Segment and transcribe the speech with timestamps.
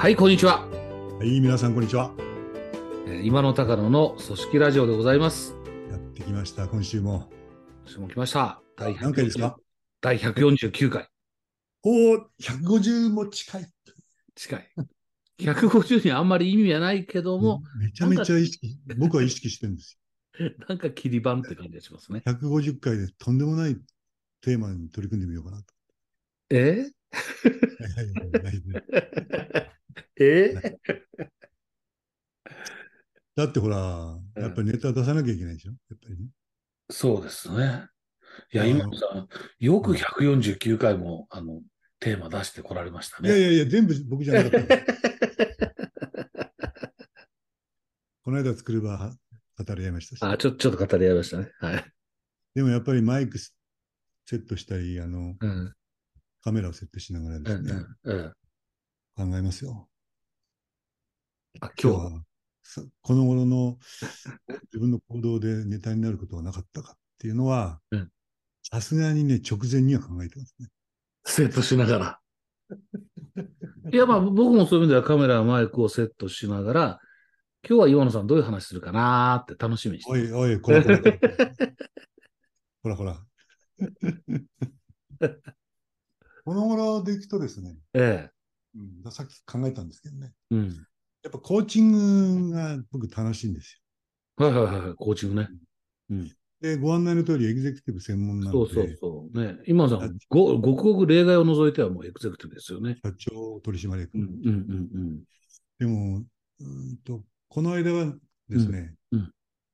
[0.00, 0.66] はい、こんにちは。
[0.66, 2.10] はい、皆さん、こんにちは。
[3.06, 5.54] えー今の高野の組織ラジオでございます。
[5.90, 7.28] やってきました、今週も。
[7.84, 8.62] 今週も来ました。
[8.78, 9.58] 第何回ですか？
[10.00, 11.06] 第149回。
[11.82, 13.70] おお、150も近い。
[14.34, 14.70] 近い。
[15.38, 20.00] 150にあんまり意味はないけども、めちゃめちゃ意識、僕は意識してるんです
[20.66, 22.22] なんか切り板って感じがしますね。
[22.24, 22.32] よ。
[22.32, 23.76] 150回でとんでもない
[24.40, 25.64] テーマに取り組んでみようかなと。
[26.48, 26.90] え？
[27.12, 29.70] は
[30.20, 30.54] え
[33.36, 35.72] だってほら、やっぱりネタ出さなきゃいけないでしょ？
[35.72, 36.28] やっぱりね。
[36.90, 37.88] そうですね。
[38.52, 41.62] いや、今さん、よく149回も、あの、
[42.00, 43.28] テーマ出してこられましたね。
[43.28, 44.76] いやいやいや、全部僕じゃなかった。
[48.22, 49.16] この間作れば
[49.58, 50.22] 語り合いましたし。
[50.22, 51.50] あ、ちょ、ちょっと語り合いましたね。
[51.58, 51.84] はい。
[52.54, 53.52] でもやっぱりマイクセ
[54.32, 55.74] ットしたり、あの、うん。
[56.42, 57.42] カメラをセットしながらうん。
[57.42, 57.72] ですね、
[58.04, 58.16] うん。
[58.16, 58.32] うん。
[59.30, 59.89] 考えますよ。
[61.60, 62.22] あ、今日は。
[63.02, 63.78] この頃の
[64.72, 68.08] 自分の行動でネタになることはなかったかっていうのはうん、
[68.62, 70.68] さすがにね、直前には考えてますね。
[71.24, 72.20] セットしながら。
[73.92, 77.00] いや、まあ、僕もそういう意味ではカメラ、マイクをセットしながら、
[77.68, 81.02] 今日は岩野さんどういう話するかなーって楽しみにしておいおい、こらこら。
[82.82, 83.22] ほらほら。
[86.44, 88.30] この頃でいくとですね、え
[88.74, 90.54] うん、さっき考えたんですけどね、え。
[90.54, 90.86] うん。
[91.22, 93.80] やっぱコーチングが僕楽しいんです
[94.36, 95.48] はいはいはいはい、コーチングね。
[96.10, 96.26] うん。
[96.26, 96.32] よ。
[96.62, 99.44] で、ご案内の通りエグゼクティブ専門なので、そうそうそう。
[99.44, 99.58] ね。
[99.66, 102.96] 今さあん、ご、ごくごく例外を除いてはもうエグゼクティブですよね。
[103.04, 105.20] 社長取締役、うんうんうん
[105.78, 108.14] でも、うーんと、この間は
[108.48, 109.32] ですね、うんうん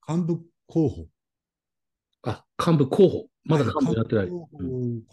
[0.09, 1.07] 幹部候補。
[2.23, 3.27] あ、幹部候補。
[3.45, 4.29] まだ幹部やってない。
[4.29, 4.49] こ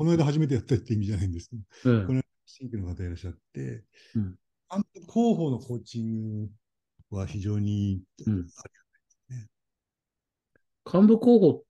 [0.04, 1.56] の間初めてやったって意味じゃないんですけ
[1.90, 3.84] ど、うんこの新規の方いらっしゃって、
[4.16, 4.36] うん
[5.08, 6.46] 候補のコーチン
[7.12, 8.48] グは非常に、うん。
[10.86, 11.64] 幹部候補っ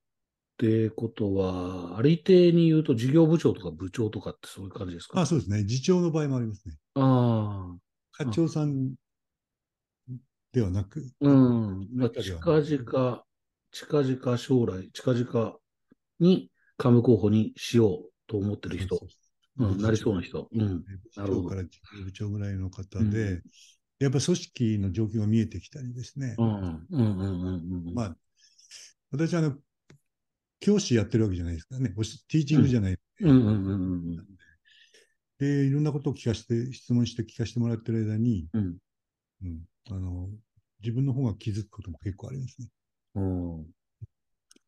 [0.57, 5.19] てことは、ありていに言うと事業部長とか部長とかってそういう感じですか？
[5.21, 6.75] あそうですね、次長の場合もありますね。
[6.95, 7.77] ああ。
[8.11, 8.93] 課長さん
[10.51, 11.87] ではなく、うん。
[11.93, 13.23] まあ、近々、
[13.71, 15.55] 近々将来、近々
[16.19, 18.99] に幹部候補にしようと思ってる人、う
[19.57, 20.49] ん、なりそうな人。
[20.51, 20.83] うん。
[21.15, 21.63] なるほど部長から
[22.05, 23.41] 部長ぐらいの方うんで、
[23.99, 26.35] やっぱ組織の状況が見えてきたりですね。
[26.37, 26.47] うん。
[26.47, 26.87] うん。
[26.89, 27.19] うん。
[27.19, 27.87] うん。
[27.87, 27.93] うん。
[27.93, 28.17] まあ、
[29.11, 29.57] 私はあの、
[30.59, 31.89] 教師やってるわけじゃないですからね。
[31.89, 32.97] ティーチングじゃない。
[33.21, 33.29] うん。
[33.29, 33.37] うん。
[33.37, 33.53] うん。
[33.53, 34.25] うん。
[35.37, 38.77] で、いろんなことを聞かせて、質問して聞かせてもらってる間に、うん。
[39.43, 40.29] うん、あの、
[40.81, 42.67] 自分の方が気づくことも結構ありますね。
[43.15, 43.65] うん。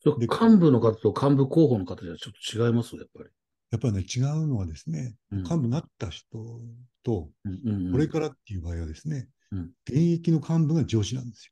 [0.06, 3.30] 幹部の方と幹部候補の方じゃちょっと違いますやっぱり。
[3.76, 6.62] やっぱりね、違うのはですね、うん幹部になった人
[7.04, 7.30] と、
[7.92, 11.52] これからっていう場合はですね、うん現役の幹部が上司なんです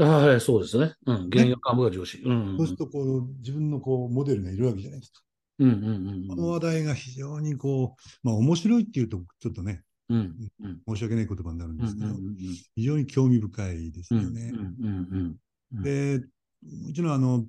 [0.00, 0.92] あはい、そうですね。
[1.06, 1.26] うん。
[1.26, 2.18] 現役幹部が上司。
[2.18, 2.58] うんうんよ。
[2.58, 5.22] そうすると、こう、自分のこう、モデルがいるわけじゃないですか。
[5.60, 10.18] うんうんうんこの話題が非常にこう、まあ面白いっていうと、ちょっとね、うん。
[10.18, 10.20] う
[10.64, 12.36] んうん申し訳ない言葉になるんうんですけど、うん
[12.74, 14.52] 非常に興味深いですうんよね。
[14.52, 15.38] うんうん
[15.74, 16.20] うんで、
[16.86, 17.46] もちろんあの、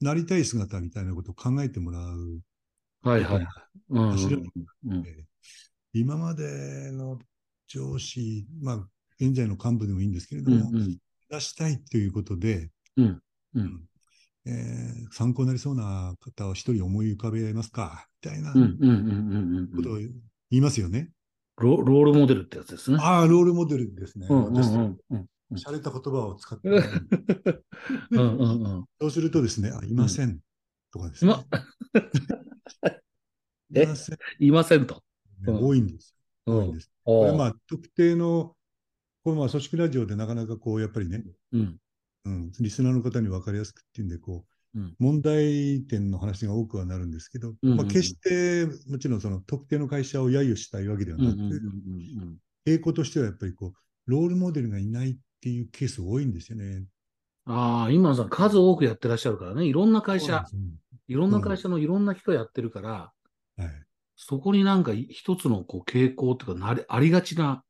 [0.00, 2.40] なりたい姿みたいなことを考えてもらう。
[3.02, 3.34] はいはい。
[3.34, 3.46] はい。
[3.90, 5.04] うんうん。
[5.92, 7.18] 今までの
[7.66, 8.76] 上司、まあ、
[9.20, 10.98] 現在の幹部でもいいんですけれども、うんうん。
[11.28, 13.22] 出したいということで、うん
[13.54, 13.80] うん。
[14.46, 20.10] えー参考になりそうな方を一人思い浮かべますかみたいなことを言
[20.50, 21.10] いますよね。
[21.56, 22.98] ロロールモデルってやつですね。
[23.00, 24.28] ああ、ロールモデルですね。
[24.30, 25.26] うんうん私うんうん。
[25.56, 30.38] 洒落た言葉を使って、うんうんうん そうするとですね、あ、いません、
[30.92, 31.34] とかですね。
[33.96, 35.02] せん、いませんと。
[35.46, 36.16] 多いんです。
[36.46, 36.58] うん。
[36.58, 36.90] 多いんです。
[37.04, 38.56] これあまあ、特定の、
[39.24, 41.78] これまあ、組織ラジオでなかなかこう、やっぱりね、うん。
[42.26, 44.94] うん、リスナーの方に分かりやすくっていうんで、こう、うん。
[44.98, 51.36] 問題点の話が多くはなるんですけど、まあ、決して、もちろんその特定の会社を揶揄したいわけではなく、
[52.66, 56.84] 傾向としてはやっぱりこう、ロールモデルがいないっていうケース多いんですよね。
[57.46, 59.64] ああ、今のさん数多くやってらっしゃるからね。
[59.64, 63.12] いろんな会社、そうなんですいろんな会社のいろんな人やってるから、
[63.58, 63.68] よはい。
[64.16, 67.64] そこになんか一つのこう傾向っていうかなり、ありがちな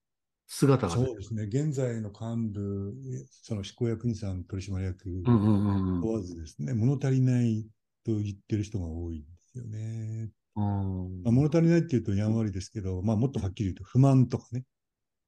[0.47, 1.45] 姿がそうですね。
[1.45, 2.95] 現在の幹部、
[3.31, 7.65] その執行役員さん、取締役問わずですね、物足りない
[8.05, 10.31] と言ってる人が多いんですよね。
[10.57, 14.65] うんまあ、物足りないっていうとやんわりですけど、まあ、もっとはっきり言うと不満とかね。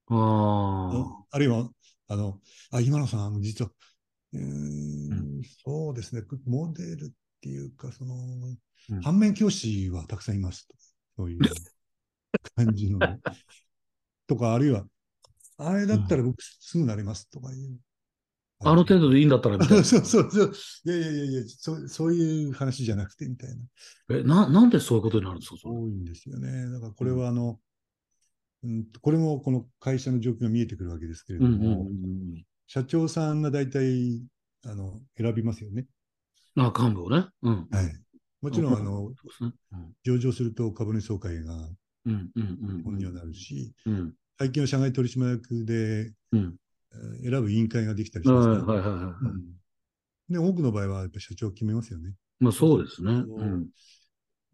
[0.08, 1.70] ああるいは、
[2.08, 2.40] あの、
[2.72, 3.70] あ、今野さん、実は、
[4.32, 7.08] うーんうんそうですね、モデルっ
[7.40, 8.18] ていうか、その、う
[8.52, 8.58] ん
[9.00, 10.74] 反面教師はたくさんいますと。
[11.16, 11.40] そういう
[12.56, 12.98] 感じの。
[14.26, 14.84] とか、あるいは、
[15.56, 17.78] あれだったら僕すぐなれますとかいう。
[18.64, 19.82] あの程度でいいんだったらみたいな。
[19.84, 20.52] そうそうそう。
[20.84, 24.16] いやいやいやいやそう、そういう話じゃなくてみたいな。
[24.16, 26.70] え、な、なんでそういうことになるんですか多いんですよね。
[26.70, 27.60] だからこれはあの、
[28.64, 31.78] うん、これもこの会社の状況が見えてくるわけですけれども、うんうんうんう
[32.36, 32.44] ん。
[32.72, 34.22] 社長さんが大体
[34.64, 35.84] あの選びますよね。
[36.56, 37.26] あ、幹部をね。
[37.42, 37.68] うん。
[37.70, 37.92] はい。
[38.40, 39.12] もちろんあの
[40.02, 41.52] 上場すると株主総会が
[42.82, 44.14] 本にはなるし、うん。
[44.38, 46.56] 最近は社外取締役でうん。
[47.24, 49.14] えー選ぶ委員会ができたりしはいますから、はいはいはい。
[49.20, 49.42] うん
[50.30, 52.14] で多くの場合はやっぱ社長決めますよね。
[52.40, 53.12] まあそうですね。
[53.12, 53.66] うん。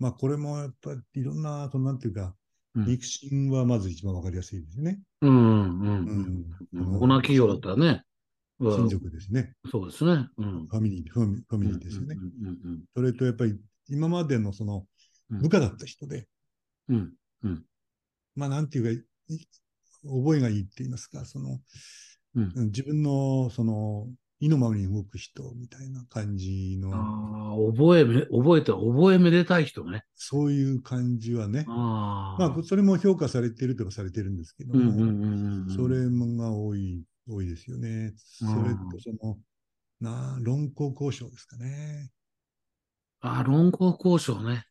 [0.00, 2.34] まあこれもやっぱりいろんな、そのなんていうか、
[2.74, 5.00] うん肉親はまず一番わかりやすいですね。
[5.20, 7.08] うんうんううん。
[7.22, 8.04] 企業だったらね。
[8.58, 9.54] まあ親族ですね。
[9.70, 10.28] そうですね。
[10.36, 10.66] うん。
[10.66, 12.16] ファミリー、ファミリーですよね。
[12.94, 13.58] それとやっぱり
[13.88, 14.84] 今までのその
[15.30, 16.26] うん部下だった人で、
[16.88, 17.12] うん。
[17.44, 17.64] うん。
[18.34, 19.46] まあなんていうか、い
[20.04, 21.60] 覚えがいいって言いますか、その、
[22.34, 24.06] うんうん自分のその
[24.40, 30.04] 意のままに動く人みたいな感じの、ああ、覚えめ、覚えて、覚えめでたい人ね。
[30.14, 32.48] そういう感じはね、ああ。
[32.48, 35.66] まあそれも評価されているとかされてるんですけども。
[35.74, 38.14] それが多い、多いですよね。
[38.16, 39.38] それとその、
[40.00, 42.10] なあ論考交渉ですかね。
[43.20, 44.64] ああ、論考交渉ね。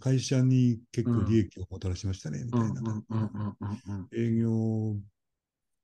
[0.00, 2.82] 会社に結構利益をもたらしましたね、みたいな。
[4.16, 4.96] 営業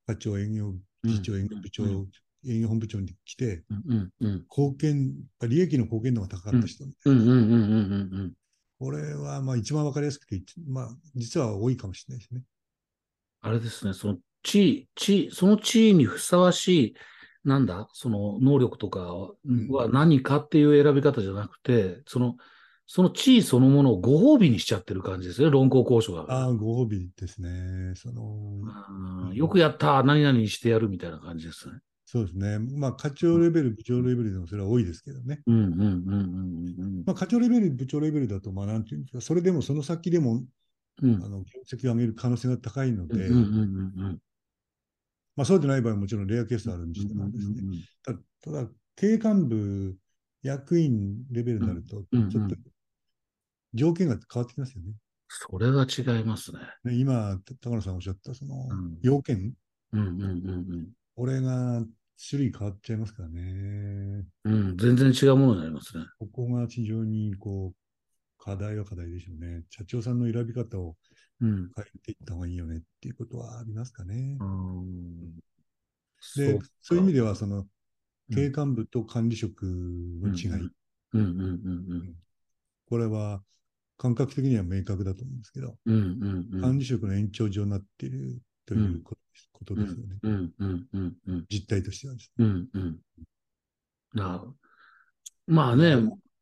[0.07, 0.75] 課長、営業
[1.05, 2.09] 次長、営業部長、うん
[2.49, 3.65] 営業本部長に来て。
[4.49, 5.15] 貢献、
[5.47, 8.33] 利益の貢献度が高かった人、うんうんうんうんうんうん。
[8.79, 12.43] これはまあ一番わかりやすくて、まあ実は多いかもしれないですね。
[13.43, 16.95] あれですね、その地位、地位、その地位にふさわしい、
[17.45, 22.37] なんだ、その能力とかは何かっていう選び方じゃなくて、その、
[22.87, 26.33] その地位そのものをご褒美にしちゃってる感じですね、論考交渉が。
[26.33, 27.95] ああ、ご褒美ですね。
[27.95, 28.59] その、
[29.29, 31.79] うんよくやった、何々にしてやるみたいな感じですね。
[32.05, 32.59] そうですね。
[32.59, 35.41] まあ課長レベル、部長レベルでもそれは多いですけどね。
[35.47, 40.43] うんうんうんうんうんまあ課長レベル、部長レベルだと、まあなんていうんですか、それでもその先でも、
[41.03, 41.15] うん。
[41.15, 44.19] うんあの、業績を上げる可能性が高いので、うんうんうん
[45.41, 47.57] まあそうでない場合はもちろんレアケースあるにしてもですね。
[48.05, 49.97] たただ、経営幹部、
[50.43, 52.57] 役員レベルになると、うんうんちょっと
[53.73, 54.93] 条件が変わってきますよね。
[55.29, 56.59] それは違いますね。
[56.85, 59.55] ね今、高野さんおっしゃった、そのうん、要件、
[59.93, 61.83] うんうんうんこれが
[62.29, 64.25] 種類変わっちゃいますからね。
[64.45, 64.53] うん。
[64.53, 66.05] うん、全然違うものになりますね。
[66.19, 67.75] ここが非常に、こう、
[68.39, 69.65] 課題は課題でしょうね。
[69.71, 70.97] 社長さんの選び方を
[71.41, 71.71] うん。
[71.75, 74.37] 変えていった方がいいよねっていうことはありますかね。
[74.41, 75.35] うん。
[76.37, 78.35] で、そういう意味では、は、その、うん。
[78.35, 80.73] 経営幹部と管理職の違い、うん
[81.13, 81.23] うん。
[81.23, 82.15] うんうん
[82.87, 83.41] これは
[83.99, 86.61] 感覚的には明確だと思うんですけど、うんうんうん。
[86.61, 90.19] 管理職の延長上になっているということです,、よね。
[90.25, 92.99] うんうんうんうん実態としてはですうんうん。
[94.17, 94.45] だ
[95.47, 95.97] まあね、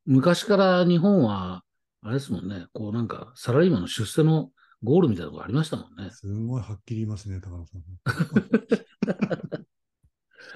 [0.07, 1.65] 昔から日本は、
[2.03, 4.51] あれですもんね、こうなんか、サラリーマンの出世の
[4.83, 6.11] ゴールみたいなところありましたもんねね。。
[6.11, 7.83] すごいはっきり言いますね、高野さん。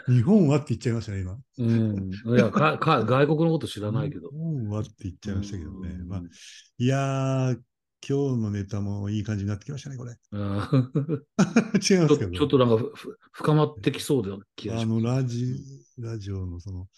[0.08, 1.38] 日本はって言っちゃいましたね、今。
[1.58, 2.10] うん。
[2.36, 4.36] いや、か、か、外国のこと知らないけど日。
[4.36, 5.90] 本はって言っちゃいましたけどね。
[5.90, 6.22] うんまあ、
[6.78, 7.60] いやー、
[8.08, 10.16] 今日のネタもいい感じになってきましたね、これ。
[10.32, 10.64] うん違いま
[11.80, 12.08] すけど。
[12.08, 12.84] ちょちょっとなんか
[13.32, 15.02] 深まってきそうな気があします。
[15.02, 15.54] の、ラジ、
[15.98, 16.88] ラジオのその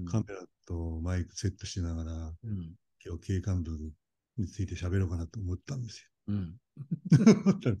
[0.00, 3.78] うんカメラとマイクセットしながら、うん今日経営幹部
[4.36, 6.09] について喋ろうかなと思ったんですうんよ。
[6.30, 7.78] 思ったん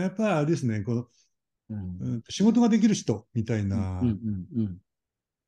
[0.00, 1.06] やっぱりあれですね、この、
[1.70, 1.78] うん。
[1.78, 4.78] うん仕事ができる人みたいなうんうんうん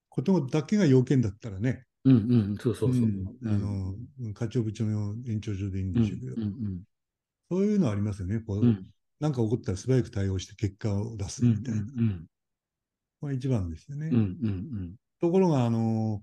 [0.09, 2.19] ことだけが要件だったらね、うんう
[2.55, 3.03] んそうそうそう。
[3.03, 3.27] うん。
[3.47, 3.95] あの、
[4.35, 6.83] 課長部長の延長上でいいんうんでしょうけど、うん。
[7.51, 8.39] そういうのありますよね。
[8.39, 8.65] こううん。
[8.67, 8.87] うん
[9.21, 11.81] なんか起こったら素早く対応して結果を出すうんみたいな。
[11.81, 12.27] うん
[13.21, 14.09] これ一番ですよね。
[14.09, 14.95] うんうん。
[15.19, 16.23] ところが、あの、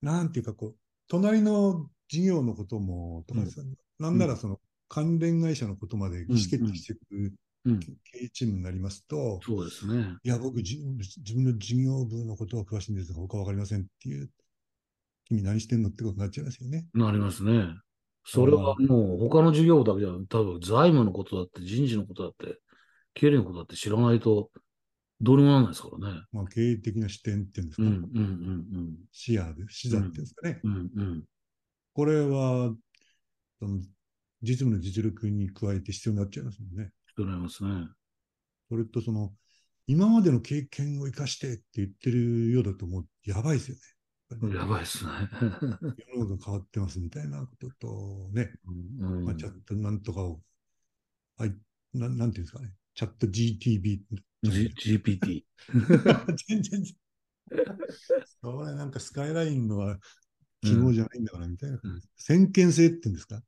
[0.00, 0.76] なんていうか、こう、
[1.08, 3.62] 隣の事業のことも、とかさ、
[3.98, 7.32] なんならその関連会社のことまで意思決定していく
[7.64, 7.92] うん経
[8.24, 10.16] 営チームになりますと、そうですね。
[10.22, 14.30] いや、僕じ、自分の事業部のことは詳しいんですが、他はわかりませんっていう、
[15.26, 16.86] 君何してんのってことになっちゃいますよね。
[16.94, 17.74] なりますね。
[18.24, 22.58] それはもう他の事業だけじゃ、多分財務のことだって人事のことだって、
[23.14, 24.50] 経理のことだって知らないと
[25.20, 26.22] どうにもならないですからね。
[26.32, 30.60] まあ、経営的な視点っていうんですか、うんうんうん視野で、視座っていうんですかね。
[30.62, 30.72] うん。
[30.72, 31.24] うんうん。
[31.98, 32.72] これは、
[33.58, 33.80] その
[34.40, 36.92] 実務の実力に加えて必要になっちゃいますもんね。
[37.06, 37.70] 人になりますね。
[38.68, 39.32] それとその、
[39.88, 43.76] 今までの経験を生かしてって言ってるようだともうやばいですよ
[44.40, 44.54] ね。
[44.54, 45.10] やばいですね。
[46.14, 48.52] 世の中変わってますみたいなこととね、
[49.00, 50.40] うんまあ、ちゃんとなんとかを、
[51.36, 51.54] はい、
[51.94, 54.02] ななんていうんですかね、チャット GTB。
[54.44, 55.42] G、GPT。
[56.46, 56.84] 全然、
[58.40, 59.98] それなんかスカイラインのは
[60.62, 61.78] 記号じゃないんだからみたいな。
[61.82, 63.42] うん先見性って言うんですか？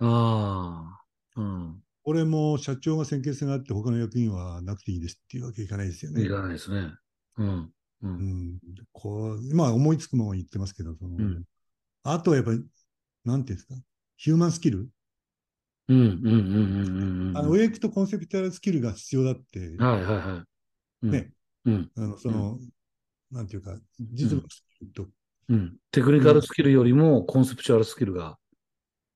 [0.00, 1.00] あ
[1.36, 1.40] あ。
[1.40, 1.82] うん。
[2.02, 6.22] これも社長が先見性があって他の役員はなくていいですっていうわけいかないですよね。
[6.22, 6.92] いらないですね。
[7.36, 7.48] うん。
[7.48, 7.72] う。
[8.02, 8.58] うんん、
[8.92, 11.44] こう今思いつくまま言ってますけど、そのうん
[12.02, 12.64] あとはやっぱり、
[13.26, 13.74] なんていうんですか、
[14.16, 14.88] ヒューマンスキル、
[15.88, 15.98] うん。
[15.98, 16.06] うん。
[16.06, 16.22] うん。
[16.22, 17.28] うん。
[17.28, 17.36] うん。
[17.36, 20.44] あのウェイクとコンセプチュアルスキルが必要だって、はいはいは
[21.02, 21.06] い。
[21.06, 21.32] うんね。
[21.66, 21.90] うん。
[21.96, 22.58] あのその、
[23.30, 25.08] なんていうか、実務のスキルと、っ
[25.50, 25.76] うん。
[25.90, 28.38] テクニカルスキルよりもコンセプチュアルスキルが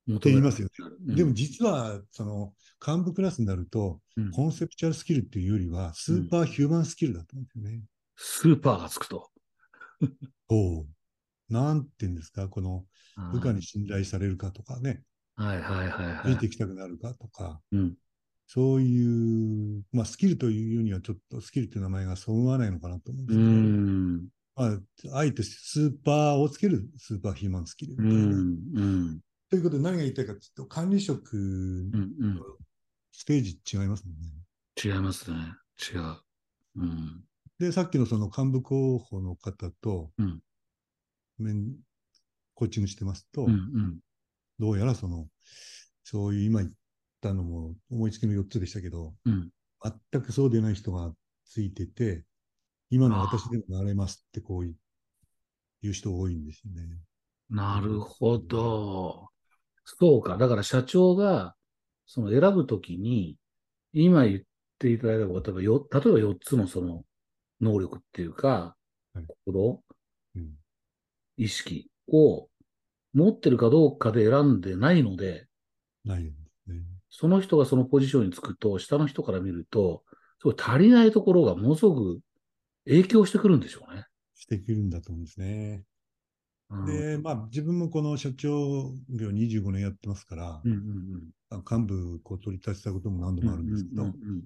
[0.06, 0.74] 求て言いますよね。
[1.06, 1.16] る。
[1.16, 2.52] でも実は、その、
[2.86, 7.84] 幹部クラスになると、うん、コンセプチュアルスキルっていうよりは、スーパーヒューマンスキルだと思うんですよね。
[8.16, 9.30] スーパーがつくと。
[10.50, 11.52] そう。
[11.52, 12.84] なんていうんですか、この
[13.32, 15.02] 部下に信頼されるかとかね、
[15.36, 16.32] はいはいはいはい。
[16.34, 17.94] ついていきたくなるかとか、うん。
[18.46, 24.78] そういう、まあ、スキルというにはちょっとスキルという名前がそぐわないのかなと思うんでうすけど、あ、
[25.12, 28.26] あえてスーパーをつけるスーパーヒューマンスキルみうたいな。
[28.26, 28.32] ん。
[28.32, 28.42] う
[29.14, 29.20] ん。
[29.50, 31.94] ということで何が言いたいかというと、管理職、うん。
[31.94, 32.40] うん。
[33.12, 34.30] ステージ違いますもんね。
[34.82, 35.36] 違いますね。
[35.92, 36.16] 違う。
[36.76, 37.24] うん。
[37.58, 40.40] で、さっきのその幹部候補の方と、うん
[41.38, 41.74] 面
[42.54, 43.50] コーチングしてますと、うん。
[43.50, 43.98] うん。
[44.58, 45.26] どうやらその、
[46.04, 46.72] そういう今言っ
[47.20, 49.50] たのも思いつきの4つでしたけど、うん。
[50.12, 51.12] 全くそうでない人が
[51.44, 52.24] ついてて、
[52.90, 54.74] 今の私でもなれますってこうい
[55.82, 56.88] う人多いんですよね。
[57.50, 59.28] なるほど。
[59.84, 60.36] そうか。
[60.36, 61.54] だから社長が、
[62.06, 63.36] その選ぶときに、
[63.92, 64.40] 今言っ
[64.78, 67.04] ていただいたこと例えばよ、例えば4つのその
[67.60, 68.76] 能力っていうか
[69.14, 69.82] はい、行動、
[70.36, 70.54] うん
[71.36, 72.48] 意識を
[73.12, 75.46] 持ってるかどうかで選んでないので、
[76.04, 76.32] ないんで
[76.64, 76.80] すね。
[77.10, 80.04] その人がそのポジションにつくと、下の人から見ると、
[80.40, 82.20] すごい足りないところがものすごく
[82.86, 84.06] 影響してくるんでしょうね。
[84.34, 85.84] してくるんだと思うんですね。
[86.70, 93.48] うん、で、まあ自分もこの社長業25年やってますから、うんうんあ幹部こう取り立てたことも何度うん。
[93.48, 94.42] もあるんですけど、うんうん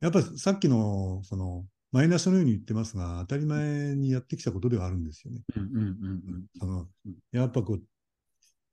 [0.00, 5.40] やっぱさっきのそのマイナスのように言ってますが、当たり前にやってきたことではあるんですよね。
[5.56, 7.82] うんうんうんうんやっぱこう、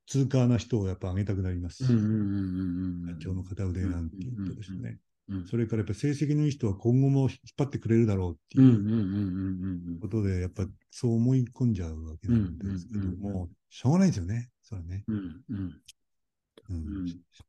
[0.06, 4.98] 通過な人をやっぱ上げたくなりますし、うんうんうんうんうん社長の片腕なんて言ってですね。
[5.28, 5.46] うん。
[5.46, 15.04] それからやっぱ成績のいい人は今後も引っ張ってくれるだろうっていうことで、やっぱそう思い込んじゃうわけなんですけども、しょうがないですよね、それはね。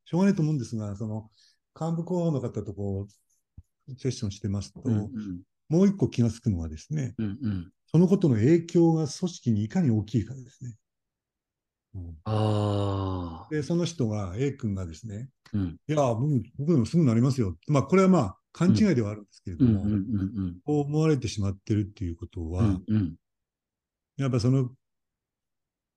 [0.05, 1.29] しょうがないと思うんですが、その
[1.79, 5.41] 幹部候補の方とこう、セッションしてますと、うんうん。
[5.69, 7.71] もう一個気がつくのはですね、うんうん。
[7.91, 10.75] そのことの影響が組織にいかに大きいかですね。
[11.97, 13.47] うんああ。
[13.51, 17.57] で、その人が、A 君がですね、うんいや、僕僕でもすぐなりますよ。
[17.67, 19.83] まあ、これはまあ、勘違いではあるんですけれども、
[20.65, 23.15] こう思われてしまってるっていうことは、うんうん
[24.17, 24.71] やっぱその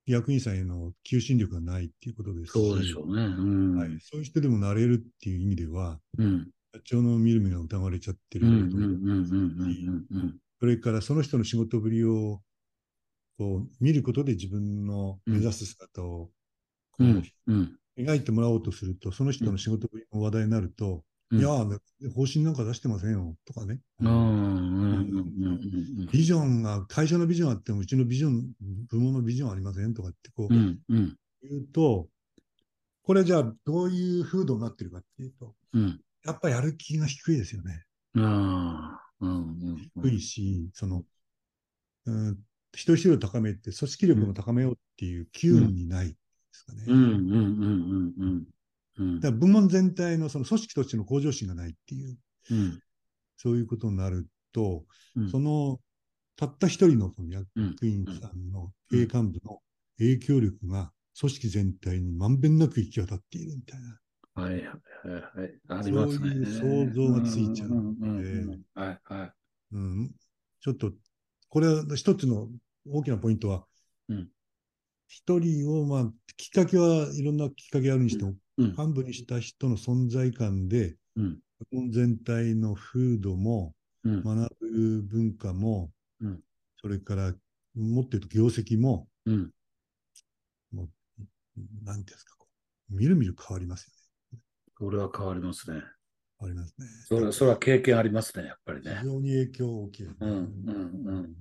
[0.04, 3.22] 役員さんへの求心力がないっていうことですし、そうでしょうね。
[3.22, 3.76] うん。
[3.78, 6.50] はい、そういう人でもなれるっていう意味では、うん。
[6.74, 8.46] 社長の見る目が疑われちゃってる
[10.60, 12.40] それからその人の仕事ぶりを
[13.40, 16.30] こう見ることで自分の目指す姿をこ
[16.98, 17.04] う。
[17.04, 17.76] うんうん。
[17.96, 21.78] 描いてもらおうとすると、その人の仕事ぶりの話題になると、うんいやー、
[22.12, 23.78] 方針なんか出してませんよとかね。
[26.12, 28.50] ビジョンが、会社のビジョンあっても、うちのビジョン、
[28.90, 32.08] 部門のビジョンありませんとかってこううんうん言うと、
[33.04, 36.00] これじゃあどういう風土になってるかっていうと、うん。
[36.26, 37.84] やっぱりやる気が低いですよね。
[38.14, 41.04] うんうんうん低いし、その、
[42.06, 42.36] うん、一
[42.72, 46.14] 人一人を高めて、組織力も高めようっていう機運にないで
[46.52, 46.84] すかね。
[46.86, 48.46] うんうんうんうんうん
[48.98, 52.18] うんだから部門全体のその組織としての向上心がないっていう、
[52.50, 52.80] うん
[53.42, 54.84] そういうことになると、
[55.16, 55.80] うんその
[56.36, 59.60] たった一人のその役うん員さんの経営幹部の
[59.98, 63.98] 影響力が組織全体にまんべんなく行き渡っているみたいな。
[64.34, 65.54] はいはいはいはい。
[65.68, 66.46] ありますね。
[66.46, 69.32] そういう想像がついちゃううんのでうんうんはいはい。
[69.72, 70.10] うん、
[70.60, 70.92] ちょっと、
[71.50, 72.48] これは一つの
[72.88, 73.66] 大きなポイントは、
[74.08, 74.28] うん。
[75.08, 78.74] 一人を、まあ、きっかけはいろんなきっかけあるにしても、うん。
[78.78, 81.40] 幹部にした人の存在感で、うん。
[81.58, 84.22] 日本全体の風土も、うん。
[84.22, 85.90] 学ぶ文化も、
[86.20, 86.40] うん。
[86.80, 87.34] それから、
[87.74, 89.50] もっと言うと業績も、うん。
[90.72, 90.88] もう
[91.84, 92.36] なんていうんですか、
[92.88, 94.40] みるみる変わりますよね。
[94.78, 95.82] これは変わりますね。
[96.40, 96.86] 変わりますね。
[97.06, 99.04] それはそれは経験ありますね、やっぱりね非。
[99.04, 100.14] 常に影響大きい、ね。
[100.20, 100.38] うんうん
[101.06, 101.34] うん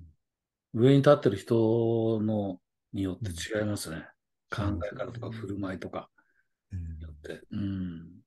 [0.71, 2.59] 上に立ってる人の
[2.93, 4.05] によって違いますね。
[4.51, 6.09] 考え方とか振る舞いとか
[6.71, 7.41] うんによって。
[7.51, 8.21] うん。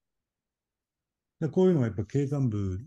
[1.41, 2.81] でこういうのはやっぱ経営幹部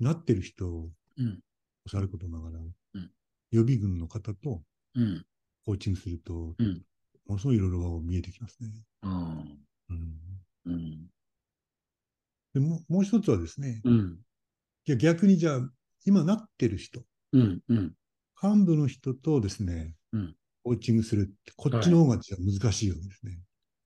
[0.00, 1.40] なってる人をうん。
[1.88, 2.74] さることながら、ん
[3.50, 4.62] 予備軍の方と
[4.94, 5.24] うん。
[5.64, 6.82] コーチングすると、うん
[7.26, 8.70] ものすごいいろいろ見えてきますね。
[9.02, 9.44] ああ。
[9.88, 10.18] うん、
[10.66, 11.06] うん。
[12.54, 14.18] でもうもう一つはですね、うん。
[14.86, 15.70] いや逆にじゃあ、
[16.04, 17.02] 今なってる人、
[17.32, 17.60] うん。
[17.68, 17.94] うん。
[18.42, 23.40] 幹部の人とですね、うんコーチングするって、こっちの方がじゃあ難しいわけですね。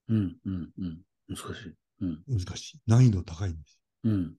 [0.08, 0.36] うん。
[0.44, 0.70] うん。
[0.76, 1.00] うん。
[1.28, 1.74] 難しい。
[2.00, 2.22] うん。
[2.26, 2.80] 難しい。
[2.86, 3.78] 難易度高いんです。
[4.02, 4.34] うん。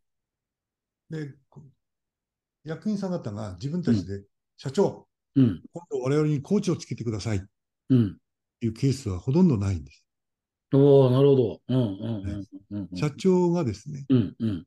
[1.10, 1.64] で、こ
[2.66, 4.24] 役員さん方が自分たちで、
[4.58, 5.62] 社長、うん。
[5.74, 7.48] 今度我々にコーチをつけてくださいって
[7.90, 8.18] うん。
[8.62, 10.05] いうケースはほとんどないんです。
[10.74, 11.62] おおなるほど。
[11.68, 11.78] うん。
[11.78, 12.48] うん。
[12.72, 12.90] うん。
[12.92, 12.98] うん。
[12.98, 14.36] 社長がですね、うん。
[14.40, 14.66] うん。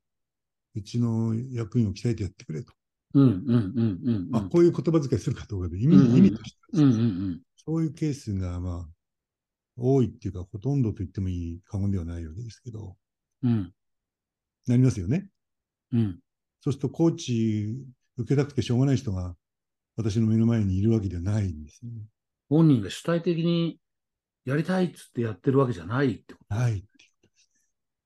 [0.74, 2.72] うちの役員を鍛えてやってくれと。
[3.14, 3.24] うん。
[3.24, 3.72] うん。
[3.76, 4.00] うん。
[4.04, 4.30] うん。
[4.30, 6.92] まあ、こういう言葉遣いするかどうかで意味,、意味としてはうん。
[6.92, 7.40] うん。
[7.56, 8.98] そういうケースがまあ
[9.76, 12.96] 多いっていうか、ほとんどと言ってもいい過言ではないわけですけど、
[13.42, 13.72] うん。
[14.66, 15.30] なりますよね。
[15.92, 16.18] うん。
[16.60, 17.76] そうするとコーチ
[18.16, 19.34] 受けたくてしょうがない人が
[19.96, 22.02] 私の目の前にいるわけではないんですよね。
[22.48, 23.78] 本人が主体的に
[24.48, 26.54] やりたいっつってやってるわけじゃないってこと。
[26.54, 26.82] ないってい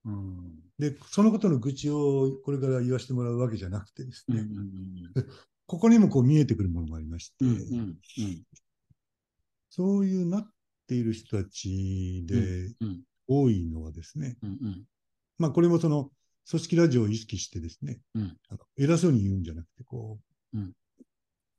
[0.07, 0.59] ううん。
[0.77, 4.37] で、そのことの愚痴をこれから言わせてもらうわけじゃなくてですうん。
[4.37, 5.13] うね、ん。
[5.67, 7.51] ここにもこう見えてくるものがありまして、うん。
[7.51, 7.97] うん。
[9.71, 10.51] そういうなっ
[10.89, 13.01] ている人たちでうん。
[13.29, 14.51] 多いのはですね、うん。
[14.51, 14.85] うん。
[15.39, 16.11] まあこれもその
[16.51, 20.19] 組織ラジオを意識してですね、うんあの偉そうに言うんじゃなくて、こ
[20.55, 20.73] う、うん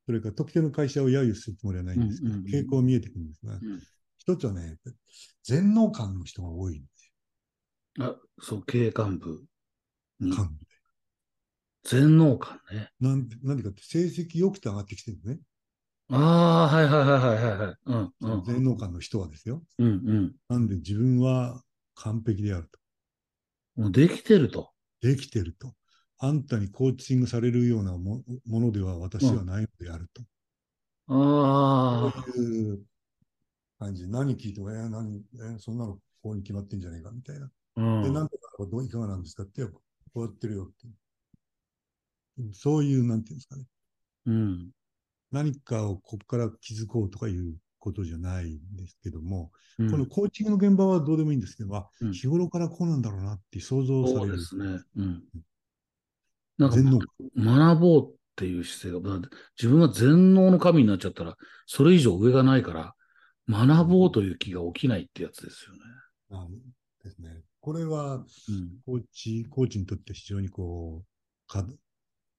[0.06, 3.62] それから特定の会社を揶揄するつもりはないんですけど、うんうんうん傾向見えてくるんですが、ん
[4.26, 4.78] 一つはね、
[5.44, 7.12] 全能感の人が多いんです
[8.00, 9.44] あ、そう、経営幹部
[10.20, 10.74] 幹部で。
[11.84, 12.92] 全能感ね。
[13.00, 15.40] なんで、なんでかって成績良くて上がってきてるのね。
[16.10, 17.78] ああ、はいはいはいはいはいはい。
[17.86, 18.14] うん。
[18.22, 19.62] その全能感の人はですよ。
[19.80, 20.36] うんうん。
[20.48, 21.62] なんで自分は
[21.96, 22.80] 完璧であると。
[23.82, 24.72] もうできてると。
[25.02, 25.74] できてると。
[26.20, 30.22] あんたにコーチングされるようなもものでは私はないのであると。
[31.08, 32.24] ああ。
[32.26, 32.82] そういう
[33.84, 34.08] 感じ。
[34.08, 37.50] 何聞いても、えー何、えーそんなのこうに決まってんじゃねえかみたいな。
[37.76, 38.04] うん。
[38.04, 39.82] で、なんとかどういかがなんですかって、こ
[40.16, 42.54] うやってるよって。
[42.54, 43.66] そういう、なんていうんですかね。
[44.28, 44.70] うん。
[45.32, 54.38] 何かをここから気づこうとかいうことじゃないんですけども、うんこのコーチングの現場はどうでもいいんですけど、あうん日頃からこうなんだろうなって想像さそうれる。
[54.38, 54.80] ですね。
[54.96, 55.24] うん。
[56.58, 57.00] なんか全能
[57.36, 62.96] 学ぼうっていう姿勢が、だ自分が全能の神になっちゃったら、それ以上上がないから、
[63.50, 65.80] 学ぼうという気が起きないってやつですよね。
[66.32, 66.48] あ
[67.04, 67.42] ですね。
[67.60, 68.26] これはうん。
[68.86, 71.06] コーチ、コーチにとって非常にこう、
[71.48, 71.74] ハード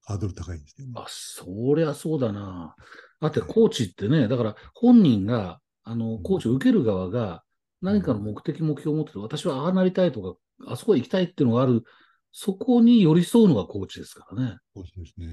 [0.07, 0.93] ハードル高いんですよね。
[0.97, 2.77] あ、そりゃそうだな。
[3.21, 7.43] だってコーチってね、だから本人が、あの、コーチを受ける側が
[7.81, 10.38] 何かの目的、目標を持ってて、私はああなりたいとか、
[10.73, 11.85] あそこへ行きたいっていうのがある、
[12.33, 14.57] そこに寄り添うのがコーチですからね。
[14.75, 15.27] コーチですね。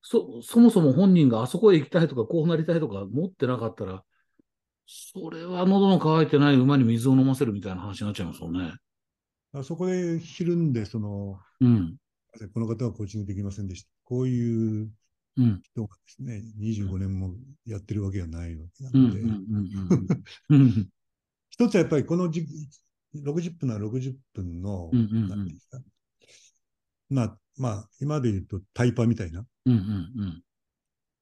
[0.00, 4.02] そ、そもそも本人があそこへ行きたいとか、こうなりたいとか持ってなかったら、
[4.90, 8.72] それは喉の渇いてない馬に水を飲ませるみたいな話になっちゃいますもんね。
[9.52, 11.96] あそこでひるんで、その、うん。
[12.54, 13.90] この方はコーチングできませんでした。
[14.04, 14.90] こういう
[15.36, 15.60] うん。
[15.62, 17.34] 人がですね、25年も
[17.66, 19.04] やってるわけがないわけなうん。
[19.04, 19.26] うので、ん。
[20.50, 20.62] うん。
[20.62, 20.88] うん。
[21.50, 22.46] 一つはやっぱりこのじ
[23.14, 25.58] 60分なら60分の、うん
[27.10, 29.72] まあ、まあ、今で言うとタイパーみたいな、うん。
[29.72, 30.42] うん。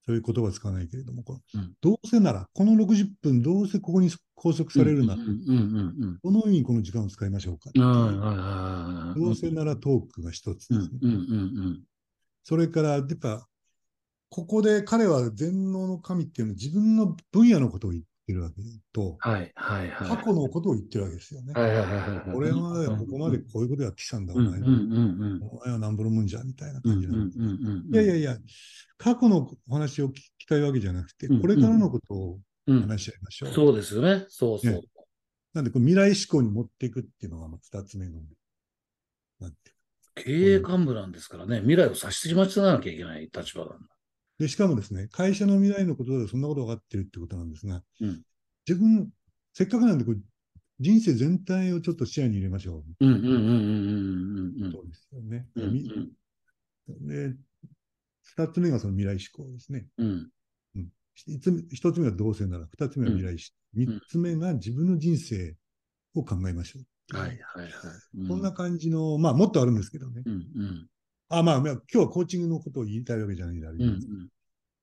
[0.07, 5.23] そういう言葉は使わないけれども、こううんどうせなら、この60分、どうせここに拘束されるなら。
[6.23, 7.71] どのようにこの時間を使いましょうか
[9.17, 9.21] う。
[9.21, 10.79] どうせならトークが一つうん。
[10.79, 11.81] ですね。
[12.45, 13.49] それから、やっぱ、
[14.29, 18.57] ここで彼は全能の神っていうのは自分の分野のことを言ってるわけ
[18.93, 19.53] と、はい。
[19.55, 19.91] はい。
[19.91, 20.09] はい。
[20.09, 21.53] 過去のことを言ってるわけですよね。
[21.55, 21.69] はい。
[21.69, 21.79] はい。
[21.79, 22.35] はい。
[22.35, 24.47] 俺はここまでこういうことやってきたんだ、おうん。
[24.47, 24.65] う前ん。
[24.65, 25.43] うん。
[25.43, 26.93] お前はなんぼのもんじゃ、みたいなうん。
[26.93, 27.03] うん。
[27.11, 28.05] 感じなんで。
[28.05, 28.39] いやいやいや、
[28.99, 32.81] 過去のお話を聞きたいわけじゃなくて、うんこれからのことをうん。
[32.83, 33.53] 話し合いましょう。
[33.53, 34.27] そうですよね。
[34.29, 34.81] そうそうね。
[35.55, 38.21] なんで、こう未来志向に持っていくっていうのがまあ二つ目の、
[39.39, 39.57] なんて
[40.17, 43.96] 経営幹部なんですからね、未来を差し待ちならなきゃいけない立場なんだ。
[44.39, 48.23] で、しかもですね、会社の未来のことでそんなこと分かってるってことなんですが、うん
[48.69, 49.11] 自分、
[49.55, 50.19] せっかくなんでこう、
[50.81, 53.07] 人生全体をちょっと視野に入れましょう。
[53.07, 53.47] うんうんうんうんうん
[54.59, 55.47] うんうんそうですよね。
[55.55, 57.35] うんみで、
[58.23, 59.87] 二つ目がその未来志向ですね。
[59.99, 60.31] うん
[61.15, 63.83] 一つ目一つ目は同性なら、二つ目は未来志向。
[63.83, 65.57] ん三つ目が自分の人生
[66.15, 67.17] を考えましょう。
[67.17, 67.71] はいはいはい。
[68.19, 70.23] うんこんな感じの、まあもっとあるんですけどね。
[70.27, 70.89] うんうん
[71.29, 74.29] あ、まあ、まあ今日はコーチングのことを言いたいわけじゃないんだ、あれうんうん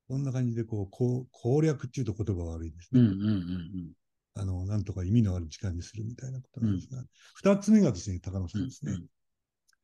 [0.09, 3.01] こんな感じでこう、こう攻略っていうと言葉は悪いですね。
[3.01, 3.93] うんうんうん
[4.35, 7.03] あの、なんとか意味のある時間にするみたいなことなんですが、
[7.35, 8.97] 二、つ目がですね、高野さんですね、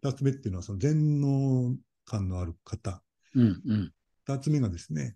[0.02, 3.04] 二つ目っていうのは、その全能感のある方。
[3.36, 3.94] うんうん。
[4.26, 5.16] 二つ目がですね、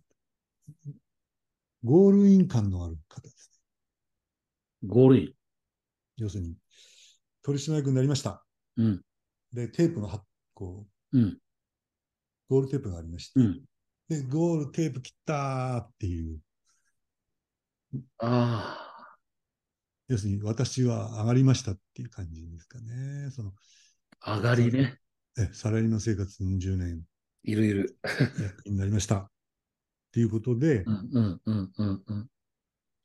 [1.83, 3.51] ゴールイン感のある方です
[4.83, 4.89] ね。
[4.89, 5.33] ゴールイン。
[6.17, 6.55] 要するに、
[7.41, 8.45] 取締役になりました。
[8.77, 9.01] うん
[9.51, 11.37] で、テープのは、こう、うん
[12.49, 13.61] ゴールテープがありまして、うん。
[14.09, 16.39] で、ゴールテープ切ったーっていう、
[18.19, 18.77] あ
[20.07, 23.31] 要するに私は上がりましたっていう感じですかね。
[23.31, 23.53] その、
[24.19, 24.99] あ、上がりね。
[25.37, 27.01] えサラリーマン生活40年
[27.43, 27.97] いるいる。
[28.39, 29.17] 役になりました。
[29.17, 29.29] っ
[30.11, 32.27] ていうことで、うんうんうんうんうん。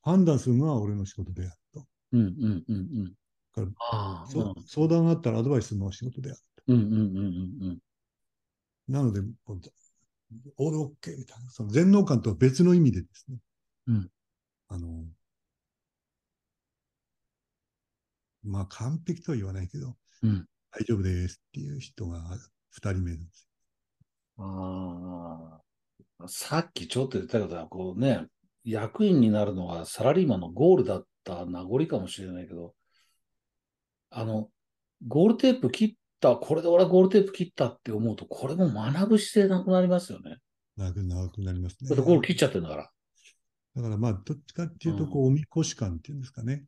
[0.03, 1.87] 判断するのは俺の仕事であると。
[2.13, 3.13] うんうんうんうん。
[3.55, 4.27] から
[4.67, 6.41] 相談があったらアドバイスするのは仕事である。
[6.67, 7.07] うんうんうんうん
[7.63, 7.79] うん。
[8.89, 9.21] なので、
[10.57, 13.39] オールオッケーみたいな、その全能感とは別の意味でですね。
[13.87, 14.11] うん
[14.69, 15.05] あの、
[18.43, 22.21] まあ完璧とは言わないけど、うん大丈夫ですっていう人が
[22.71, 23.49] 二人目なんです
[24.37, 25.61] あ
[26.21, 26.29] あ。
[26.29, 28.27] さっきちょっと言ったけど、こうね、
[28.65, 32.75] 役員になるのがサラリーマンのゴールだった名残かもしれないけど、
[34.11, 34.51] あの、
[35.07, 40.39] ゴールテープ切った、これで俺はゴールテープ切ったって思うと、これも学ぶ姿勢なくなりますよね。
[40.77, 41.89] 長く長くなりますね。
[41.89, 42.91] だってゴール切っちゃってるんだから。
[43.77, 46.65] だからまあ、どっちかっていうと、こう、おみこし感っていうんですかね。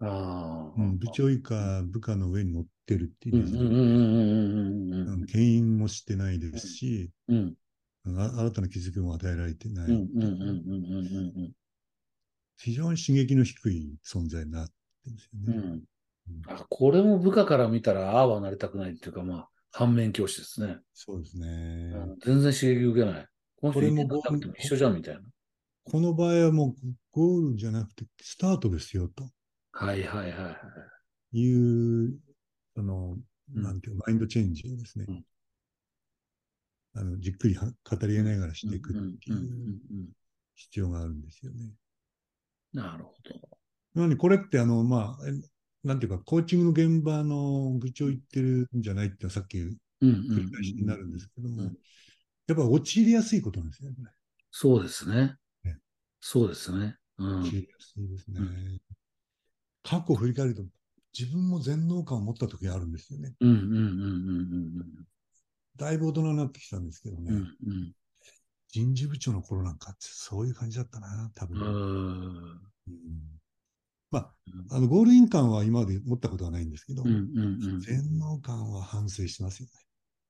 [0.00, 0.80] ああ。
[0.80, 7.54] うん、部長以下、部下の上に乗ってるっていうイメージでうんうんうんうんうんうんうん牽引もしてないですし、うん。
[8.04, 9.86] 新たな気づきも与えられてない。
[9.86, 11.52] うんうんうんうんうんうん
[12.56, 14.72] 非常に刺激の低い存在になって
[15.06, 15.80] るんですよね。
[16.28, 16.42] うんうん。
[16.56, 20.78] あ、これも部下から見たら、ああはなりたくないっていうか、まあ、反面教師ですね。
[20.92, 21.46] そうですね。
[21.48, 23.26] うん全然刺激受けない。
[23.60, 25.20] この人も一緒じゃんみたいな。
[25.84, 26.74] この場合はもう
[27.10, 29.28] ゴールじゃなくてスタートですよと
[29.72, 30.56] はいはいはいは
[31.32, 31.38] い。
[31.40, 32.18] いう、
[32.74, 33.16] その、
[33.54, 35.24] うんなんていうマインドチェンジをですね、うん
[36.96, 40.08] あのじっくりは語りながらしていくっていうんうんううんうん
[40.54, 41.72] 必要があるんですよね。
[42.72, 43.58] なるほど。
[43.94, 45.32] なのにこれってあの、まあ、え
[45.84, 51.76] なんていうか、コーチングの現場の愚痴を言ってるんじゃないってさっき繰り返しになるんですけども、うん
[52.46, 54.02] やっぱ陥りやすいことなんですよね、こ
[54.50, 55.78] そうですねね。
[56.20, 56.98] そうですね。
[57.16, 57.48] うんれ。
[57.48, 58.40] 陥りやすいですね。
[58.40, 58.80] うん
[59.82, 60.62] 過去を振り返ると、
[61.18, 63.34] 自分も全能感を持った時があるんですよね。
[63.40, 65.06] うんうんうんうん
[65.76, 67.92] だいぶ大人になってきたんですけどね、うんうん
[68.68, 71.62] 人事部長の頃なんかってそういう感じだったな、多分。
[71.62, 73.40] うん。
[74.18, 74.34] うんまあ、
[74.70, 77.80] うんあの、ゴールイン感は今まで持ったことはないんですけど、うんうんうん。
[77.80, 79.68] 全能感は反省してますよ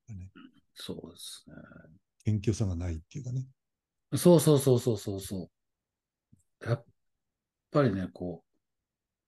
[0.09, 0.17] ね。
[0.17, 0.31] ね
[0.75, 1.55] そうですね。
[2.25, 3.47] 謙虚さがないっていうかね。
[4.17, 5.51] そうそうそうそうそうそ
[6.63, 6.69] う。
[6.69, 6.85] やっ
[7.71, 8.55] ぱりね、こう、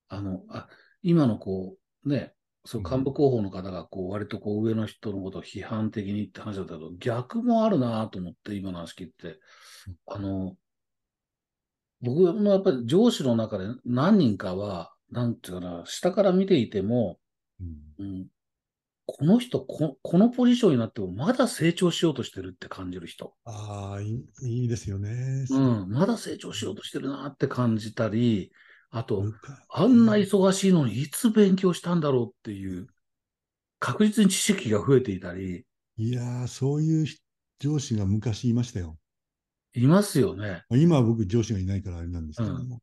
[0.08, 0.68] あの、あ、
[1.02, 2.32] 今のこう、ね、
[2.64, 9.38] そう、幹部候補の方が、こう、割とこう、上の人のことを批判的にって話だったけど、逆もあるなと思って、今の話聞いて。
[10.06, 10.56] あの、
[12.00, 17.18] 僕のやっぱり上司の中で何人かは、なんていうかな、下から見ていても、
[17.60, 18.26] うんうん、
[19.06, 23.34] この人こ、このポジションになってもまだ成長しようとしてるって感じる人。
[23.44, 25.46] ああ、いいですよね。
[25.48, 28.52] うん、まだ成長しようとしてるなって感じたり、
[28.90, 29.24] あと、
[29.68, 32.88] あんな忙しいのにいつ勉強したんだろうっていう、
[33.78, 35.64] 確実に知識が増えていたり、
[35.98, 37.06] いやー、そういう
[37.58, 38.98] 上司が昔いましたよ。
[39.76, 40.64] いますよね。
[40.70, 42.80] 今は僕上司がいないからあれなんですけども。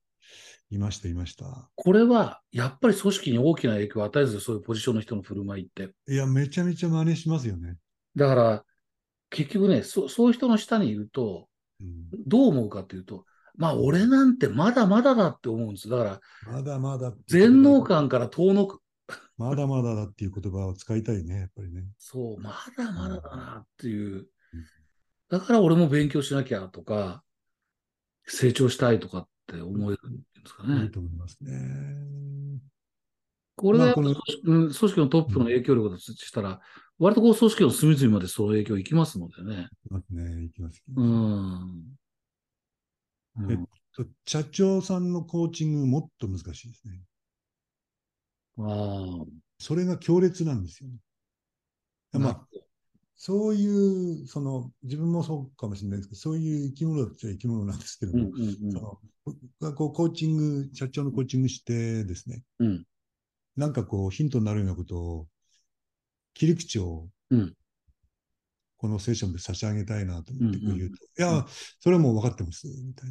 [0.69, 1.69] いました、いました。
[1.75, 5.93] これは、やっぱり組織に大きな影響を与えず、そういうポジションの人の振る舞いって。
[6.08, 7.77] いや、めちゃめちゃ真似しますよね。
[8.15, 8.65] だから、
[9.29, 11.47] 結局ね、そそういう人の下にいると、
[11.79, 13.25] うん、どう思うかっていうと、
[13.56, 15.89] まあ、俺なんてまだまだだって思うんです。
[15.89, 16.19] だから、
[16.51, 17.13] まだまだ。
[17.27, 18.79] 全能感から遠のく。
[19.38, 21.86] まだまだだっていう言葉を使いたいね、やっぱりね。
[21.97, 24.25] そう、まだまだだなっていううん。
[25.33, 27.23] だから俺も勉強しなきゃとか、
[28.27, 30.89] 成長したいとかって思えるんですかいいね。
[30.89, 32.59] と思いますね。
[33.55, 34.13] これがまあ組
[34.71, 36.61] 織のトップの影響力だとしたら、
[36.99, 39.69] 割とこう組織の隅々までその影響いきますのでね。
[39.85, 40.83] いきますね、いきます。
[40.95, 41.05] うん。
[43.37, 43.61] うん
[43.99, 47.01] え社長さんのコーチングもっと難しいですね。
[48.59, 49.25] ああ。
[49.57, 50.97] それが強烈なんですよね。
[52.19, 52.47] まあ、
[53.25, 62.67] そういう、その、自分もそうかもしれないですけど、そういう生き物っちゃ生き物なんですけどうんも、うんその僕がこうコーチング、社長のコーチングしてですね、うん。
[62.67, 62.86] うん。
[63.55, 65.27] なんかこうヒントになるようなことを、
[66.33, 67.53] 切り口をうん、
[68.75, 71.45] このセッションで差し上げたいなと思って言うと、うんうんいや、
[71.79, 73.09] それはもう分かってます、みたい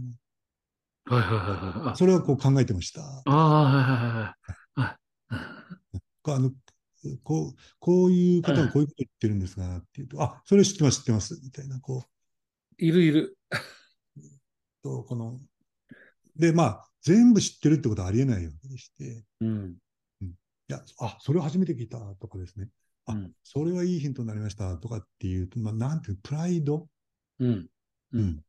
[1.07, 1.97] はいはいはいはい。
[1.97, 3.01] それはこう考えてました。
[3.01, 4.37] ああ、はいはいはいは
[4.77, 4.81] い。
[4.83, 4.97] はい
[6.35, 6.53] あの、
[7.23, 12.05] こう、こういう方がこういうこと言ってるんですが、っていうと、あ、それ知ってます、知ってます、みたいな、こ
[12.79, 13.39] いるいる。
[13.53, 13.59] う、
[14.83, 15.41] とこの、
[16.37, 19.77] で、まあ、全部知ってるってことはありえないわけでして、うん。
[20.23, 20.27] い
[20.69, 22.69] や、あ、それを初めて聞いたとかですね。
[23.07, 26.89] あ、うんそれはいいヒントになりましたとかっていうと、まあ、なんていう、プライド、
[27.41, 27.69] うん。
[28.13, 28.45] うん。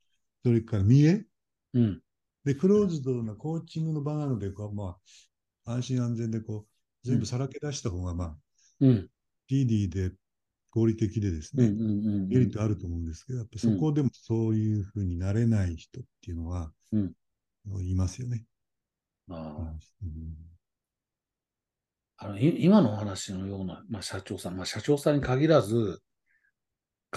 [0.46, 1.26] それから見栄？
[1.74, 2.02] うん。
[2.46, 4.98] で、クローズドなコーチングの場なので、こう、ま
[5.66, 8.38] あ、安心安全で、こう、全部さらけ出した方が、まあ、
[8.82, 9.10] うん。
[9.50, 10.12] PD で
[10.72, 11.70] 合理的でですね。
[11.70, 17.14] メリットあると思うんですけど、やっぱそこでもそういうふうになれない人っていうのは、うん
[17.82, 18.44] いますよね。
[19.30, 20.36] ああうん
[22.18, 26.02] あの、い今のお話のような、まあ、社長さん、まあ、社長さんに限らず、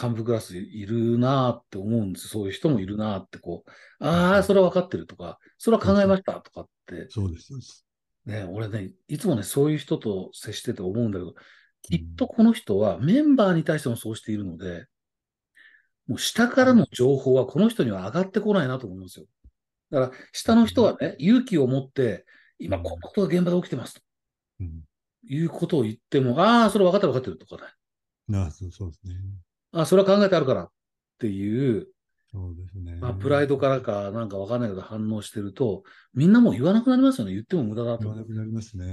[0.01, 7.86] 幹部クラスいるなって思うんですそういう人もいるなって、こう、ああ、それは分かってるとか、それは考えましたとかって、そうです、そうです。
[8.27, 11.35] ね、俺ね、いつもね、そういう人と接してて思うんだけど、
[11.83, 14.87] きっとこの人はメンバーに対してもそうしているので、
[16.09, 19.27] もう下からの情報はこの人には上がってこないなと思いますよ。
[19.91, 22.27] だから、下の人はね、勇気を持って、
[22.59, 24.01] 今こんなことが現場で起きてますと
[24.61, 24.83] うん。
[25.29, 27.73] いうことを言っても、ああ、それ分かってる分かってるとかね。
[28.29, 29.15] なあそうそうですね。
[29.73, 30.71] ああ、それは考えてあるからっ
[31.19, 31.89] ていう、
[32.37, 32.97] そうですね。
[33.01, 37.33] まあ、プライドからかなんか分かんないけど反応してると、みんなもう言わなくなりますよね。
[37.33, 38.17] 言っても無駄だと言わ。
[38.19, 38.85] なくなりますね。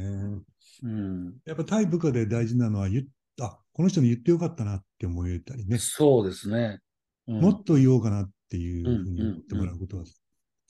[0.83, 1.35] うん。
[1.45, 3.05] やっぱ対部下で大事なのは言っ、
[3.41, 6.79] あ、この人に言ってよかったなって思えたりね、そうですね。
[7.27, 10.03] うんもっと言おうかなっていうふうにうん思ってもらうことは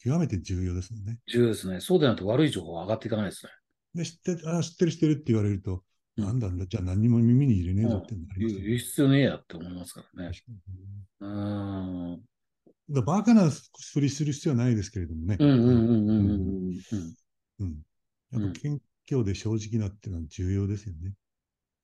[0.04, 1.20] 極めて重要ですもんね。
[1.28, 1.80] 重要ですね。
[1.80, 3.52] そうでないと悪い情報は上がっていかないですね。
[3.96, 5.84] で、知って、あ、知ってる知ってるって言われると、
[6.18, 10.32] うんなんだろう、じゃあ何にも耳に入れねえぞってなりますよね言う必要ねえやって思いますからね。
[11.22, 12.22] うーん。
[12.90, 15.38] だバカなふりする必要はないですけれどもね。
[15.40, 17.14] うんうんうんうんうんうんうん。
[17.60, 17.82] うん。
[18.32, 21.14] やっぱ謙虚で正直なっていうのは重要ですよね。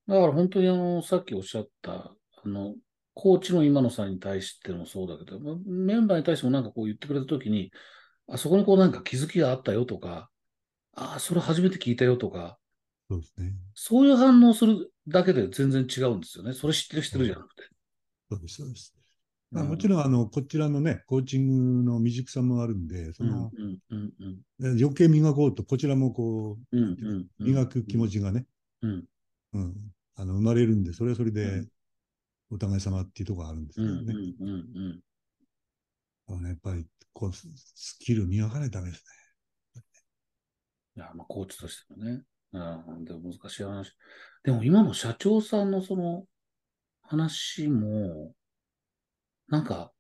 [0.08, 1.94] だから本当にあの、さっきおっしゃった、
[2.44, 2.76] あの、
[3.14, 7.72] コーチの今野さんに対してもそうだけど、まメンバーに対してもなんかこう言ってくれたときに、
[8.28, 10.30] あそこにこうなんか気づきがあったよとか、
[10.94, 12.58] ああ、それ初めて聞いたよとか、
[13.10, 13.54] そうですね。
[13.76, 16.54] そういう反応するだけで全然違うんですよね。
[16.54, 17.64] それ知ってる知ってるじゃなくて。
[18.30, 18.99] そうです、そうです。
[19.52, 19.70] まあうん。
[19.70, 26.76] もちろん、あの、こちらのね、コーチングの未熟さもあるんで、その、うんうんうんで余計磨こうと、こちらもこう、
[27.40, 28.46] 磨く気持ちがね、
[28.82, 29.06] うん。
[29.54, 29.76] うん、
[30.16, 31.70] あの生まれるんで、それはそれうでん、
[32.52, 34.14] お互い様っていうところがあるんですけどね。
[36.28, 39.04] あのやっぱり、こう、ススキル磨かないとダメです
[40.96, 42.22] いや、まあ、コーチとしてもね。
[42.52, 43.94] うん、でも難しい話。
[44.44, 46.26] でも今の社長さんのその
[47.02, 48.34] 話も、
[49.50, 49.92] なんか、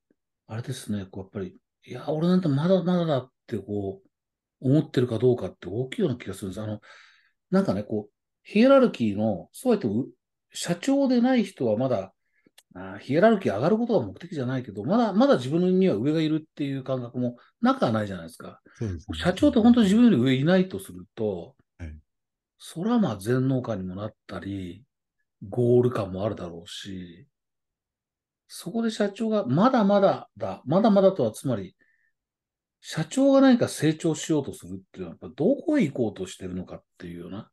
[0.47, 4.09] あれですね、こうやっぱり、いや、俺なんてまだまだだってこう、
[4.61, 6.61] 思ってるかどうかって大きいような気がするんです。
[6.61, 6.81] あの、
[7.49, 8.11] なんかね、こう、
[8.43, 10.07] ヒエラルキーの、そうやってう
[10.51, 12.13] 社長でない人はまだ、
[12.75, 18.61] あーヒエラルキー上がることが目的じゃないけど、まだ、まだ自分には上がいるっていう感覚もなくはないじゃないですか。
[18.75, 18.99] すね。
[19.13, 21.95] 社長って本当に自分より上いないとすると、はい
[22.61, 24.83] それはまあ全能感にもなったり、
[25.47, 27.25] ゴール感もあるだろうし、
[28.51, 31.75] そこで社長がまだまだだ、まだまだとはつまり、
[32.81, 37.51] 社長が何か成長しようとするっていうのは、やっぱどこへ行こうとしてるのかっていうような、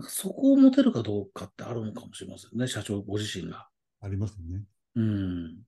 [0.00, 3.68] そこを持てるかどうかってあるのかもしれませんね、社長ご自身が。
[4.00, 4.64] ありますね。
[4.96, 5.58] うん。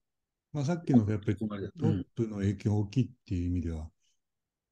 [0.51, 3.87] まあ、さっきのやっぱりトうんップの影響が大きいっていう意味では、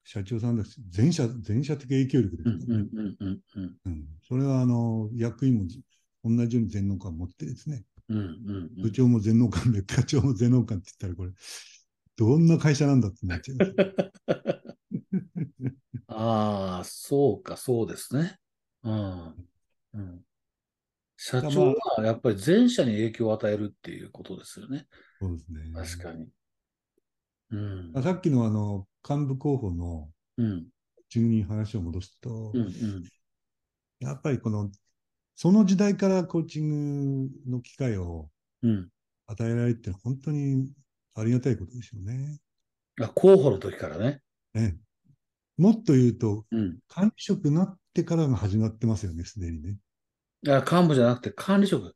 [0.04, 0.82] 社長さんです。
[0.90, 2.56] 全社、全社的影響力ですね。
[2.68, 5.82] うんうんうんうんうんうんそれは、あの、役員もじ
[6.26, 8.28] 同じように全能感を持ってですね、うんうんう
[8.80, 11.32] ん部長も全能感で、課長も全能感って言ったら、これ、
[12.18, 13.74] どんな会社なんだってなっちゃいます。
[16.08, 18.40] ああ、そうか、そうですね。
[18.84, 19.36] うん。
[19.94, 20.22] うん。
[21.18, 24.88] 社長はやっぱり全社に影響を与えるっていうことですよね。
[25.20, 25.72] そうですね。
[25.74, 26.30] 確かに。
[27.52, 28.04] うんまあ。
[28.04, 30.68] さっきのあの、幹部候補のうん。
[31.10, 32.62] 中に話を戻すと、うん。
[32.62, 33.04] うん。
[34.00, 34.70] やっぱりこの、
[35.36, 38.30] その時代からコーチングの機会を
[38.64, 38.90] うん。
[39.28, 40.70] 与えられるって本当に
[41.16, 42.40] ありがたいことですよね。
[43.02, 44.22] あ候補の時からね。
[44.54, 44.78] ね
[45.58, 46.78] もっと言うと、うん。
[46.88, 49.78] 管理職になってからが始まってますよね、すでにね。
[50.44, 51.96] いや幹部じゃなくて管理職。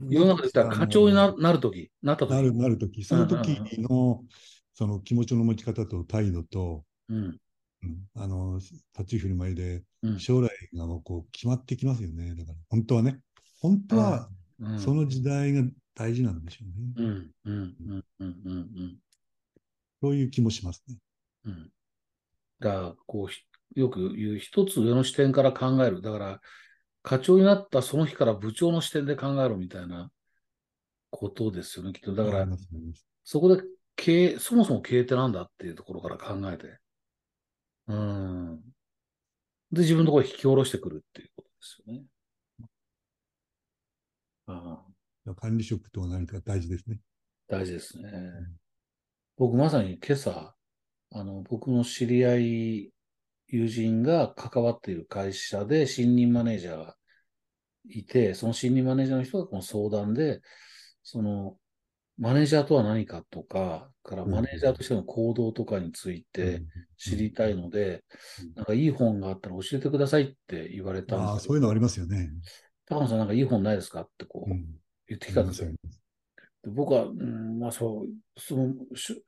[0.00, 2.34] 世の中で言ったら課長にななる時、なった時。
[2.34, 4.22] なる、なるとき、その時の、
[4.74, 7.38] その気持ちの持ち方と態度と、うん。
[7.86, 10.20] うんあの、立ち振る舞いで、うん。
[10.20, 12.34] 将来がもうこう決まってきますよね。
[12.34, 13.20] だから、本当はね。
[13.60, 14.28] 本当は、
[14.60, 14.78] うん。
[14.78, 15.62] その時代が
[15.94, 16.74] 大事なんでしょうね。
[16.96, 17.30] うん。
[17.44, 17.76] うん。
[17.80, 18.04] うん。
[18.20, 18.34] うん。
[18.48, 18.96] うん。
[20.02, 20.96] そういう気もしますね。
[21.44, 21.70] うん。
[22.60, 23.40] だから、こうひ、
[23.74, 26.00] よく言う一つ上の視点から考える。
[26.00, 26.40] だから、
[27.02, 30.10] 課長になったその日から部長の視点で考えろみたいな
[31.10, 32.14] ことですよね、きっと。
[32.14, 32.46] だから
[33.22, 33.62] そこで
[33.94, 36.78] 経営、そもそも経営ってなんだっていうところから考えて。
[37.88, 38.60] うん。
[39.72, 42.04] で、自分のところに引き下ろしてくるっていうことですよね。
[44.48, 44.84] あ
[45.28, 47.00] あ管理職とは何か大事ですね。
[47.48, 48.10] 大事ですね。
[49.36, 50.54] 僕まさに今朝、
[51.12, 52.92] あの、僕の知り合い、
[53.48, 56.96] 友人が関わっている会社で新任マネージャーが
[57.88, 60.40] いて、その新任マネージャーの人がこの相談で、
[61.02, 61.56] その、
[62.18, 66.62] マネージャーとは何かとか、からマネージャーとしての行動とかについて
[66.96, 68.04] 知りたいので、
[68.42, 72.30] うんなんかいい本があったら教えてくださいって言われたんああ、ですそういうのありますよね。
[72.86, 74.64] 高野さんなんかいい本ないですかってこううん。
[75.08, 75.70] 言ってきたんですよ。
[75.70, 79.22] で僕は、うん、まあそう、その、し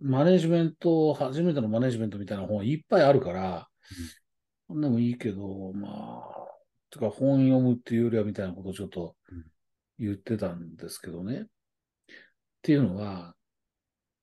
[0.00, 3.68] マネジメント、初めてのマネジメントみたいな本いっぱいあるから、
[4.66, 6.40] そんでもいいけど、まあ、
[6.90, 9.44] てか本読むっていうよりはみたいなことをちょっとうん
[9.98, 11.46] 言ってたんですけどね。
[12.60, 13.34] っていうのは、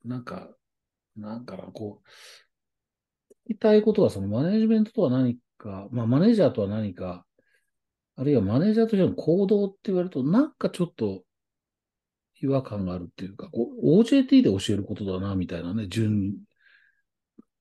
[0.05, 0.49] なんか、
[1.15, 7.25] なんかな、こう、聞きたいことはそのマネジメントとは何か、まあマネージャーとは何か、
[8.15, 11.23] あるいはマネージャーとしての行動って言われると、なんかちょっと
[12.39, 16.35] 違和感があるっていうか、こう OJT で教えることだな、みたいなね、順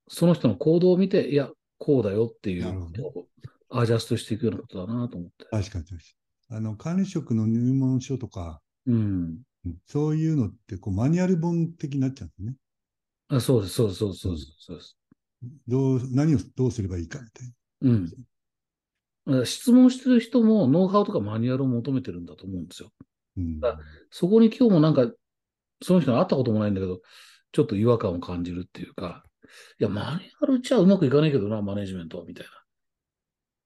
[0.09, 3.27] その人の行動を見て、いや、こうだよっていうことを
[3.71, 5.47] アジャストしていくようなことだなと思って。
[5.51, 6.57] 確かに確かに。
[6.59, 9.39] あの、管理職の入門書とか、うん。
[9.67, 12.55] うんそういうのってこうマニュアル本的になっちゃうんですね。
[13.29, 14.97] あそうです、そうです、そうです、そうです。
[15.67, 17.49] どう、何をどうすればいいかみたい
[17.81, 19.33] な。
[19.35, 19.45] うん。
[19.45, 22.93] 質問してる人もノウハウとかマニュアルを求めてるんだと思うんですよ。
[23.37, 23.59] うん。
[23.63, 23.79] あ
[24.11, 25.11] そこに今日もなんか、
[25.83, 27.01] その人に会ったこともないんだけど、
[27.53, 29.25] ちょっと違和感を感じるっていうか、
[29.81, 32.51] いや、マニュアルじゃうまくいかないけどな、マネジメントは、みたいな。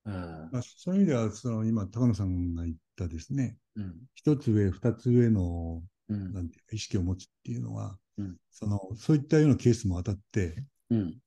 [0.04, 3.94] まあ、そういう意味では、その今、高野さんが言ったですね、うん。
[4.14, 6.32] 一つ上、二つ上の、うん。
[6.32, 11.18] なんていうか、意識を持つっていうのは、うんその、そういったようなケースも当たって、うん。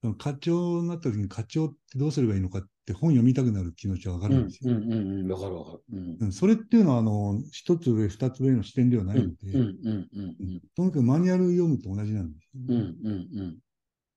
[0.00, 4.32] その課長になった時に課長ってどうすればいいのかって本読みたくなる気持ちはわかうん。
[4.34, 4.74] るんですよ。
[4.74, 4.92] うん。
[4.92, 5.32] うん。
[5.32, 5.82] わかるわかる。
[5.92, 6.16] うん。
[6.20, 9.60] うんそれっていうのは、あの、一つ上、二つ上の視点ではないので、うん。
[9.60, 9.68] うん。
[9.82, 10.36] うん。
[10.40, 10.60] うん。
[10.76, 13.28] とにかくマニュアル読むと同じなんですよね、うん。
[13.38, 13.58] うん。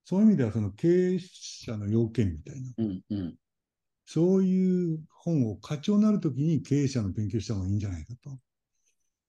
[0.03, 3.01] そういう意味では、その経営者の要件みたいな、うん。
[3.09, 3.35] うん。
[4.07, 8.39] そういう本を課長になるときに経営者の勉強した方がいいんじゃないかと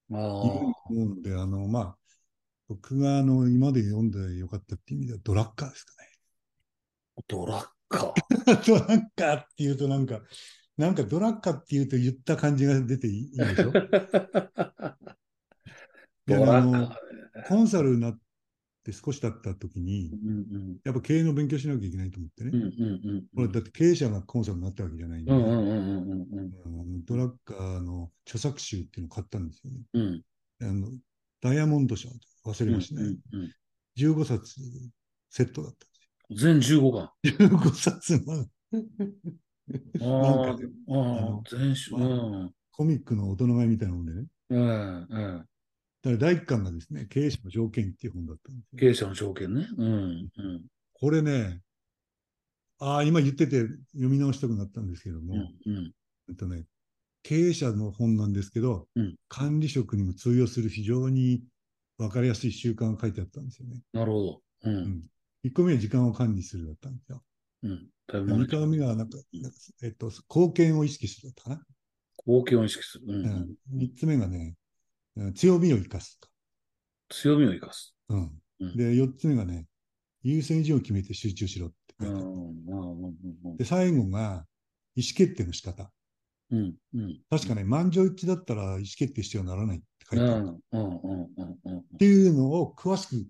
[0.09, 1.97] 思うので、あの、まあ、
[2.69, 5.95] 僕があの、今まで読んでよかったっていう意味ではドラッカーですか
[7.19, 7.23] あ。
[7.27, 8.07] ドラッカー。
[8.07, 8.15] ね。
[8.67, 10.21] ドラッカーっていうとなんか、
[10.77, 13.73] なんかドラッカーっていうと言った感じが出ていいでしょ？
[16.27, 16.95] でドラッ。
[17.49, 18.19] コンサルになっ
[18.89, 20.77] て少し経った時にう、ん。
[20.85, 22.51] やっぱ経営の勉強しなきゃいけないと思ってね。
[22.55, 22.63] うん。
[22.63, 22.71] うん。
[22.71, 23.25] うん。
[23.37, 29.81] これだって経営者がコンサルになったわけじゃないんで、ドラッカーの著作集っていうのを買ったんですよね。
[29.93, 30.23] うん。
[30.61, 30.91] あの
[31.41, 32.09] ダイヤモンド賞、
[32.47, 33.17] 忘れましたね。
[33.33, 33.53] うん。
[33.97, 34.61] 15冊
[35.31, 37.11] セットだったん全15巻。
[37.23, 37.49] ですよ。
[37.49, 38.47] 15冊の
[40.01, 40.07] あ
[40.41, 42.51] なんかねあ、あ全種、うん。
[42.73, 44.25] コミックの大人買いみたいなもんでね。
[44.51, 45.07] うん。
[45.11, 45.47] うん。
[46.03, 48.79] だから第一巻がですね、経営者の条件っていう本だったんですよ。
[48.79, 49.67] 経営者の条件ね。
[49.77, 49.87] うん。
[49.87, 50.63] うん。
[50.95, 51.61] これね、
[52.79, 55.77] ああ、今言ってて読み直したくなったんですけども、うん。
[55.77, 55.93] うん。
[56.29, 56.65] えっとね、
[57.23, 61.43] 経営者の本なんですけど、うん管理職にも通用する非常に
[61.99, 63.83] 分かりやすい習慣が書いてあったんですよね。
[63.93, 64.43] なるほど。
[64.65, 64.71] う。
[64.71, 65.03] うんん、
[65.45, 67.23] 1個目は時間を管理するだったんですよ。
[67.65, 67.89] うん。
[68.07, 69.19] だいぶ2個目はなんか、
[69.83, 71.63] えっと、貢献を意識するだったかな。
[72.27, 73.05] 貢献を意識する。
[73.09, 73.27] うん。
[73.27, 74.55] うん、3つ目がね、うん
[75.35, 76.29] 強みを生かすと。
[77.11, 77.95] 強みを生かす。
[78.09, 79.67] うんうんで、4つ目がね、
[80.23, 82.07] 優先順位を決めて集中しろってうん。
[82.07, 82.73] 書いて
[83.47, 83.57] ある。
[83.59, 84.47] で、最後が
[84.97, 85.93] 意思決定の仕方。
[86.51, 86.75] うん。
[86.95, 87.21] うん。
[87.31, 90.47] 確かね、満場一致だったら意思決定してはならないって書いてある。
[90.49, 90.81] っうん。
[90.81, 91.29] うん。
[91.37, 91.59] うん。
[91.65, 91.99] うん。
[91.99, 93.27] ていうのを詳しく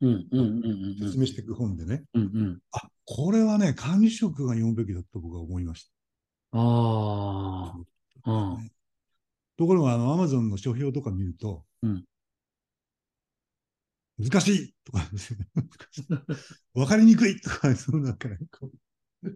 [0.00, 0.28] うん。
[0.30, 0.40] うん。
[0.64, 0.96] うん。
[0.98, 2.22] 説明していく本でね、うん。
[2.22, 2.58] うん。
[2.72, 5.90] あ、これはね、管理職が読むべきだと僕は思いまし
[6.52, 7.74] あ
[8.24, 8.30] た。
[8.32, 8.52] あ。
[8.54, 8.70] うん。
[9.60, 12.04] ところが、あの、アマゾンの書評とか見ると、うん
[14.18, 15.08] 難しいとか
[16.74, 18.70] わかりにくいとか、そのなんかね、こ
[19.22, 19.26] う。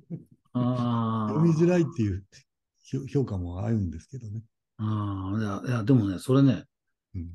[0.53, 2.25] 読みづらいっていう
[2.83, 4.43] 評評価もあるんですけどね。
[4.77, 5.39] ああ。
[5.39, 6.65] いや、いや、でもね、それね、
[7.15, 7.31] うん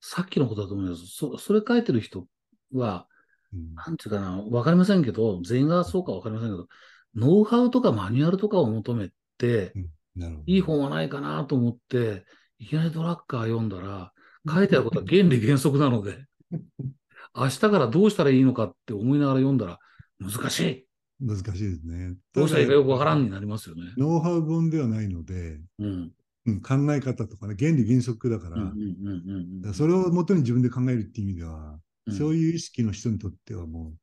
[0.00, 1.06] さっきのことだと思います。
[1.06, 2.26] そ、それ書いてる人
[2.72, 3.06] は、
[3.52, 6.68] うんなんていうかな、わかりませんけど、全員がそうかわかりませんけど、
[7.14, 10.01] ノウハウとかマニュアルとかを求めて、なるほど。
[10.46, 12.24] いい本はないかなと思って、
[12.58, 14.12] いきなりドラッカー読んだら、
[14.48, 16.26] 書いてあることは原理原則なので、
[17.34, 19.78] 明日からどうしたらいいのかって思いながら読んだら、
[20.18, 20.86] 難しい
[21.20, 22.16] 難しいですね。
[22.34, 23.82] どうしたらいいかよくわからんになりますよね。
[23.96, 26.12] ノウハウ本ではないので、うん。
[26.44, 29.72] うん、考え方とかね、原理原則だから。
[29.72, 33.94] それをもとに自分で考えるっていう意味では、うんそういう意識の人にとってはも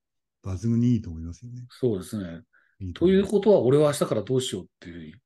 [0.45, 1.65] う抜群にいいと思いますよね。
[1.69, 2.43] そうですね。
[2.79, 5.19] いいという思ことは、俺は明日からどうしようっていう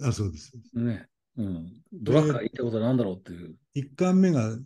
[0.00, 0.52] あ、そうです。
[0.74, 1.06] ね。
[1.36, 1.82] うん。
[1.92, 3.56] ドラッカー言いたいことは何だろうっていう。
[3.76, 4.56] 1巻目が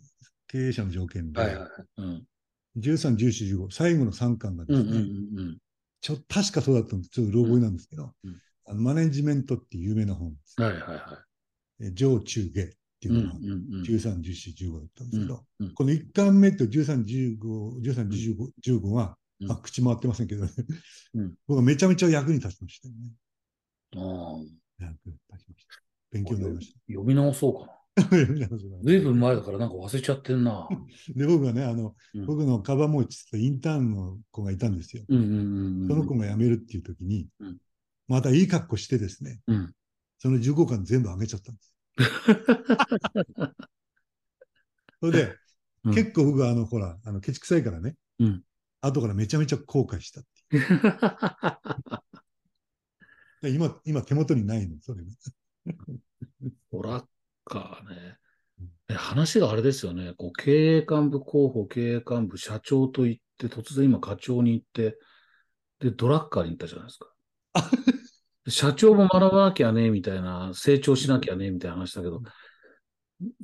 [0.47, 1.71] 経営者の条件で、はいはいはい。
[1.97, 2.23] うん。
[2.77, 5.57] 13、14、15、最後の3巻がうんうんですね、うん
[5.99, 7.09] ちょ確かそうだったんです。
[7.09, 8.37] ちょっとうろ覚えなんですけど、うん
[8.69, 10.65] あのマネジメントっていう有名な本ですうん。。
[10.65, 11.23] はいはいは
[11.81, 12.51] え上中下っ
[12.99, 13.09] てい。
[13.09, 13.81] うんいうのが、うんうん。
[13.83, 20.51] 13、14、15だったんですけど、うんうんこの1巻目と13、15、13、15、15は、うんあ、口回ってませんけど、ね
[21.15, 23.11] うん僕はめちゃめちゃ役に立ちましたよね。
[23.95, 24.66] ああ。
[26.11, 27.77] 勉強になりまし読み直そうかな。
[27.97, 28.03] た。
[28.83, 30.67] ずいぶん前だからなんか忘れちゃってんな。
[31.15, 35.03] で、僕はね、あの、うん僕のカバン持ちってインターンの子がいたんですよ。
[35.07, 37.57] その子が辞めるっていう時に、うん
[38.09, 39.73] またいい格好してですね、うん。
[40.17, 41.73] その15巻全部あげちゃったんです。
[45.01, 45.23] それで、
[45.83, 48.43] うん結構僕はあの、ほら、あの、ケチくさいからね、うん
[48.81, 50.63] 後からめちゃめちゃ後悔したっていう
[53.41, 55.11] で今、今手元にないの、それが。
[56.71, 57.05] ドラッ
[57.45, 58.17] カーね。
[58.89, 60.13] え話があれですよね。
[60.17, 64.97] こう経営幹部候補、経営幹部、社長と言って、突然今課長に行って、
[65.79, 67.09] で、ドラッカーに行ったじゃないですか。
[68.49, 72.21] 社長も学ばなきゃね、みたいな、成長しなきゃね、みたいな話だけど、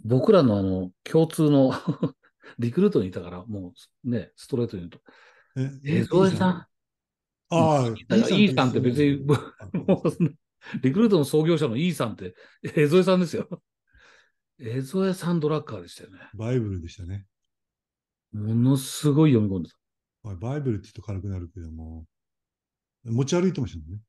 [0.03, 1.73] 僕らのあの、共通の
[2.57, 3.73] リクルートにいたから、も
[4.05, 5.01] うね、ストレートに言うと、
[5.85, 6.67] え江添さん、
[7.49, 13.47] ああ、イーさんって別に、もうリクルートの創業者のイーさんって、江添さんですよ。
[14.59, 16.19] 江添さんドラッカーでしたよね。
[16.35, 17.25] バイブルでしたね。
[18.31, 19.75] ものすごい読み込んでた。
[20.23, 22.05] まあバイブルって言うと軽くなるけども、
[23.05, 23.99] 持ち歩いてましたもんね。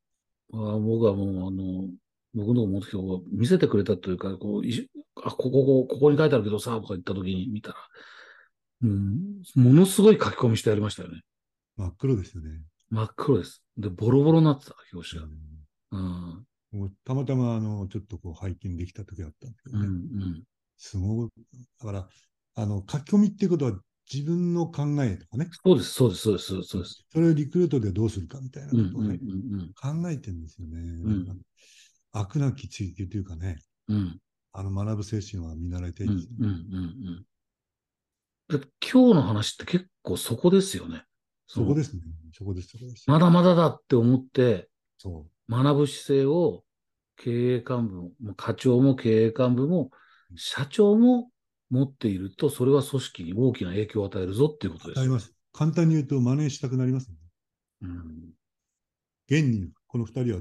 [0.52, 1.88] あ僕はもう、あの、
[2.34, 4.62] 僕のとこ持ってきてこう見せてくれたというか、こう、
[5.22, 7.76] あ、ここ、ここ、ここに書いてあるけどさ、とか言った時に見たら、
[8.82, 11.22] うん、ものすごい書き込みしてやりましたよね。
[11.76, 12.60] 真っ黒ですよね。
[12.94, 13.62] 真っ黒です。
[13.76, 15.28] で、ボロボロになってた、表紙が。
[15.92, 20.38] うんうん、もうたまたまあのちょっとこう拝見できた時だったんですけうん、どうね。
[20.38, 20.42] ん。
[20.76, 21.28] すごい。
[21.80, 22.08] だから、
[22.56, 23.72] あの書き込みっていうことは
[24.12, 27.04] 自分の考えとかね、そうです、そうです、そうです、そうです。
[27.12, 30.78] それをリクルートでどうするかみたいなうん、うん、ことをね、うん、考えてるんですよね。
[30.78, 31.26] ん
[32.12, 33.56] 悪なき追求というかね、
[33.88, 33.96] うん。
[33.96, 34.18] うん
[34.56, 36.64] あの学ぶ精神は見習いたいうん、ですようん、ね。
[36.70, 36.84] うん
[38.54, 38.60] うん。
[38.60, 41.02] で今日の話って結構そこですよね。
[41.46, 42.02] でそこですね。
[42.32, 43.04] そこです、そこです。
[43.08, 44.68] まだまだだって思って、
[44.98, 46.64] そ学ぶ姿勢を
[47.16, 49.90] 経営幹部も、課長も経営幹部も、
[50.36, 51.30] 社長も
[51.70, 54.94] 持っていると、それは組織に大きな影響を与えるぞっていうことう。
[54.94, 55.02] ですよ。
[55.04, 55.34] 与えます。
[55.52, 57.16] 簡単に言うと真似したくなりますね。
[57.82, 58.30] うん、
[59.28, 60.40] 現に、この二人は、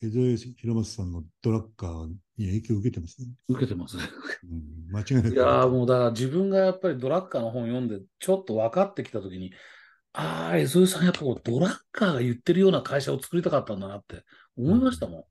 [0.00, 3.28] 江添広松さんのドラッカーに影響を受けてますね。
[3.48, 4.02] 受けてますね。
[4.90, 5.28] うん、間違いなく。
[5.28, 9.52] いやーもうだから自分がやっぱりドラッカーの本読んで、ちょっと分かってきたときに、
[10.14, 14.24] ああ、江添さんやっぱこうドラッカーが言ってるような会社を作りたかったんだなって
[14.56, 15.24] 思いましたもん。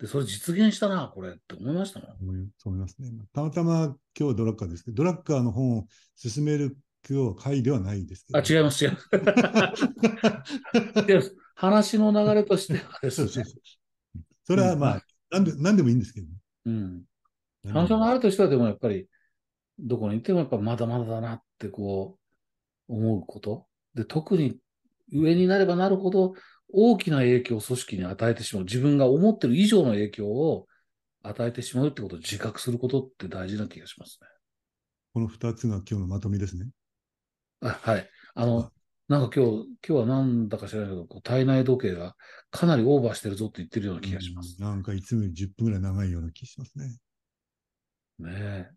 [0.00, 2.10] で、それ実現したな、これって思いましたもん。
[2.20, 3.10] 思いそう思いますね。
[3.32, 6.76] たまたま今日はドラッカーですけど、ドラッカーの本を進める
[7.08, 8.38] 今日会ではないですけど。
[8.38, 9.08] あ、違います、違います。
[11.06, 11.20] で
[11.54, 13.52] 話の流れとしてはですねそうそう。
[13.52, 14.20] そう。
[14.44, 16.32] それはまあ、なんで、なんでもいいんですけどね。
[16.66, 17.04] うん。
[17.72, 19.08] 話の流れとしてはでもやっぱり、
[19.78, 22.18] どこに行ってもやっぱまだまだだなってこ
[22.88, 23.66] う、思うこと。
[23.94, 24.58] で、特に
[25.12, 26.34] 上になればなるほど
[26.72, 28.64] 大きな影響を組織に与えてしまう。
[28.64, 30.66] 自分が思ってる以上の影響を
[31.22, 34.28] 与えてしまうってことを自覚することって大事な気がしますね。
[35.14, 36.66] この二つが今日のまとめですね。
[37.60, 38.10] あはい。
[38.34, 38.72] あの、
[39.06, 42.16] なんか今日、今日はなんだか知らないけど、こう体内時計が
[42.50, 44.56] かなりオーバーしてるぞって言ってるような気がします。
[44.58, 46.96] うんなんかいつもより10分ぐらい長いような気がしますね。
[48.18, 48.70] ねえ。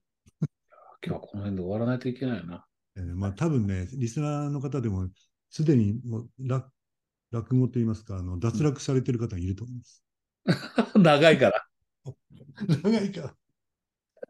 [1.04, 2.67] 今日はこの辺で終わらないといけないよな。
[2.98, 5.08] えーまあ多分ね、リスナーの方でも、
[5.50, 6.70] すでにもう落
[7.32, 10.04] 落語といいますか、あの脱落されてる方いると思います。
[10.98, 11.68] 長いから。
[12.84, 13.36] 長いから。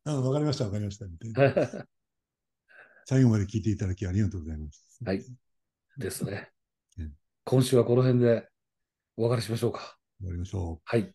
[0.05, 1.05] あわかりました、わかりました。
[1.05, 1.88] みたいな
[3.05, 4.99] 最後まで聞いていただきありがとうございます。
[5.05, 5.24] はい
[5.97, 6.49] ですね
[6.99, 7.13] うん。
[7.43, 8.47] 今週はこの辺で
[9.15, 9.97] お別れしましょうか。
[10.20, 11.13] 終わりましょはい。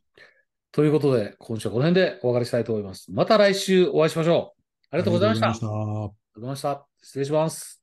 [0.73, 3.13] ということで、今週はこの辺でお別れしたいと思います。
[3.13, 4.63] また来週お会いしましょう。
[4.91, 4.97] あう。
[4.97, 6.22] りがとうございました。
[6.35, 6.41] あり。
[6.41, 6.89] がとうございました。
[7.03, 7.82] 失礼します。